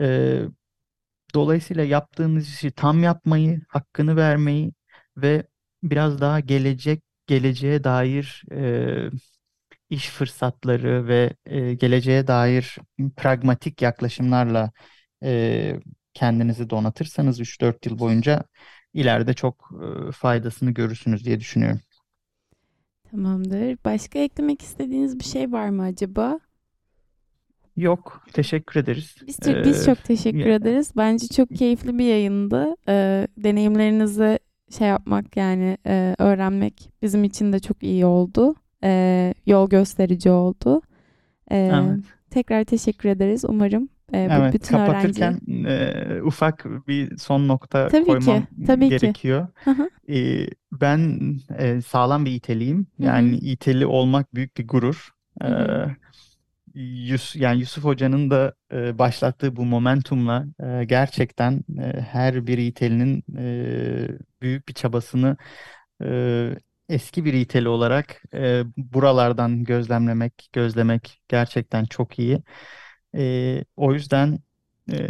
E, 0.00 0.42
Dolayısıyla 1.34 1.84
yaptığınız 1.84 2.48
işi 2.48 2.70
tam 2.72 3.02
yapmayı, 3.02 3.62
hakkını 3.68 4.16
vermeyi 4.16 4.72
ve 5.16 5.46
biraz 5.82 6.20
daha 6.20 6.40
gelecek 6.40 7.02
geleceğe 7.26 7.84
dair 7.84 8.42
e, 8.52 9.10
iş 9.90 10.08
fırsatları 10.10 11.08
ve 11.08 11.34
e, 11.46 11.74
geleceğe 11.74 12.26
dair 12.26 12.76
pragmatik 13.16 13.82
yaklaşımlarla 13.82 14.72
e, 15.24 15.80
kendinizi 16.14 16.70
donatırsanız 16.70 17.40
3-4 17.40 17.86
yıl 17.86 17.98
boyunca 17.98 18.44
ileride 18.94 19.34
çok 19.34 19.70
e, 20.08 20.12
faydasını 20.12 20.70
görürsünüz 20.70 21.24
diye 21.24 21.40
düşünüyorum. 21.40 21.80
Tamamdır. 23.10 23.78
Başka 23.84 24.18
eklemek 24.18 24.62
istediğiniz 24.62 25.18
bir 25.18 25.24
şey 25.24 25.52
var 25.52 25.68
mı 25.68 25.82
acaba? 25.82 26.40
Yok, 27.76 28.24
teşekkür 28.32 28.80
ederiz. 28.80 29.16
Biz 29.26 29.38
çok, 29.44 29.64
biz 29.64 29.86
çok 29.86 30.04
teşekkür 30.04 30.38
ya- 30.38 30.54
ederiz. 30.54 30.92
Bence 30.96 31.28
çok 31.28 31.50
keyifli 31.50 31.98
bir 31.98 32.04
yayındı. 32.04 32.74
Ee, 32.88 33.28
deneyimlerinizi 33.36 34.38
şey 34.78 34.88
yapmak 34.88 35.36
yani 35.36 35.78
e, 35.86 36.14
öğrenmek 36.18 36.90
bizim 37.02 37.24
için 37.24 37.52
de 37.52 37.58
çok 37.60 37.82
iyi 37.82 38.06
oldu. 38.06 38.54
Ee, 38.84 39.34
yol 39.46 39.68
gösterici 39.68 40.30
oldu. 40.30 40.82
Ee, 41.50 41.56
evet. 41.56 42.04
tekrar 42.30 42.64
teşekkür 42.64 43.08
ederiz. 43.08 43.44
Umarım 43.44 43.88
e, 44.12 44.28
Evet, 44.28 44.52
bütün 44.52 44.76
öğrenci... 44.76 45.22
kapatırken 45.22 45.40
e, 45.66 46.22
ufak 46.22 46.64
bir 46.88 47.18
son 47.18 47.48
nokta 47.48 47.92
Tabii 47.92 48.18
ki, 48.18 48.20
koymam 48.20 48.46
tabii 48.64 48.94
ki. 48.94 49.14
gerekiyor. 49.14 49.48
Hı 49.64 49.70
hı, 49.70 49.90
E, 50.10 50.46
ben 50.72 51.20
e, 51.58 51.80
sağlam 51.82 52.24
bir 52.24 52.32
hı, 53.00 53.06
Yani 53.06 53.36
İT'li 53.36 53.86
olmak 53.86 54.34
büyük 54.34 54.56
bir 54.56 54.68
gurur. 54.68 55.10
E, 55.42 55.46
hı 55.48 55.56
Yus, 56.74 57.36
yani 57.36 57.60
Yusuf 57.60 57.84
Hoca'nın 57.84 58.30
da 58.30 58.54
e, 58.72 58.98
başlattığı 58.98 59.56
bu 59.56 59.64
momentumla 59.64 60.46
e, 60.64 60.84
gerçekten 60.84 61.64
e, 61.78 62.00
her 62.00 62.46
bir 62.46 62.58
İT'linin 62.58 63.24
e, 63.38 64.08
büyük 64.42 64.68
bir 64.68 64.74
çabasını 64.74 65.36
e, 66.04 66.56
eski 66.88 67.24
bir 67.24 67.32
İT'li 67.34 67.68
olarak 67.68 68.22
e, 68.34 68.62
buralardan 68.76 69.64
gözlemlemek, 69.64 70.48
gözlemek 70.52 71.22
gerçekten 71.28 71.84
çok 71.84 72.18
iyi. 72.18 72.42
E, 73.16 73.64
o 73.76 73.94
yüzden 73.94 74.38
e, 74.92 75.08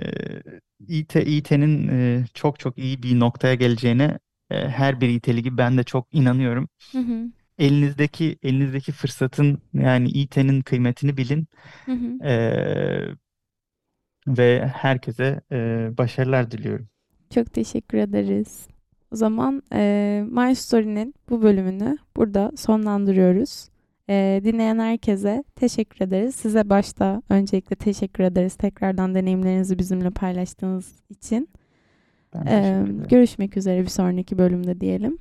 İT, 0.88 1.16
İT'nin 1.16 1.88
e, 1.88 2.24
çok 2.34 2.59
çok 2.61 2.78
iyi 2.78 3.03
bir 3.03 3.20
noktaya 3.20 3.55
geleceğine 3.55 4.18
e, 4.50 4.68
her 4.68 5.00
bir 5.00 5.09
İT'li 5.09 5.42
gibi 5.42 5.59
ben 5.59 5.78
de 5.78 5.84
çok 5.84 6.14
inanıyorum. 6.14 6.68
hı 6.92 6.98
hı, 6.98 7.30
Elinizdeki 7.59 8.38
elinizdeki 8.42 8.92
fırsatın 8.92 9.59
yani 9.74 10.09
İT'nin 10.11 10.61
kıymetini 10.62 11.16
bilin 11.16 11.46
hı 11.86 11.92
hı. 11.92 12.24
e, 12.28 13.16
ve 14.26 14.66
herkese 14.66 15.40
e, 15.53 15.88
başarılar 15.98 16.50
diliyorum. 16.50 16.88
Çok 17.30 17.53
teşekkür 17.53 17.98
ederiz. 17.98 18.68
O 19.12 19.16
zaman 19.16 19.62
e, 19.72 20.24
My 20.30 20.55
Story'nin 20.57 21.14
bu 21.30 21.42
bölümünü 21.42 21.98
burada 22.16 22.53
sonlandırıyoruz. 22.57 23.68
E, 24.11 24.40
dinleyen 24.44 24.78
herkese 24.78 25.44
teşekkür 25.57 26.05
ederiz. 26.07 26.34
Size 26.34 26.70
başta 26.70 27.22
öncelikle 27.28 27.76
teşekkür 27.76 28.24
ederiz. 28.24 28.55
Tekrardan 28.55 29.14
deneyimlerinizi 29.14 29.78
bizimle 29.78 30.11
paylaştığınız 30.11 30.94
için. 31.11 31.48
Ben 32.34 32.46
E, 32.46 32.59
ederim. 32.59 33.03
görüşmek 33.09 33.57
üzere 33.57 33.80
bir 33.82 33.86
sonraki 33.88 34.38
bölümde 34.38 34.80
diyelim. 34.80 35.18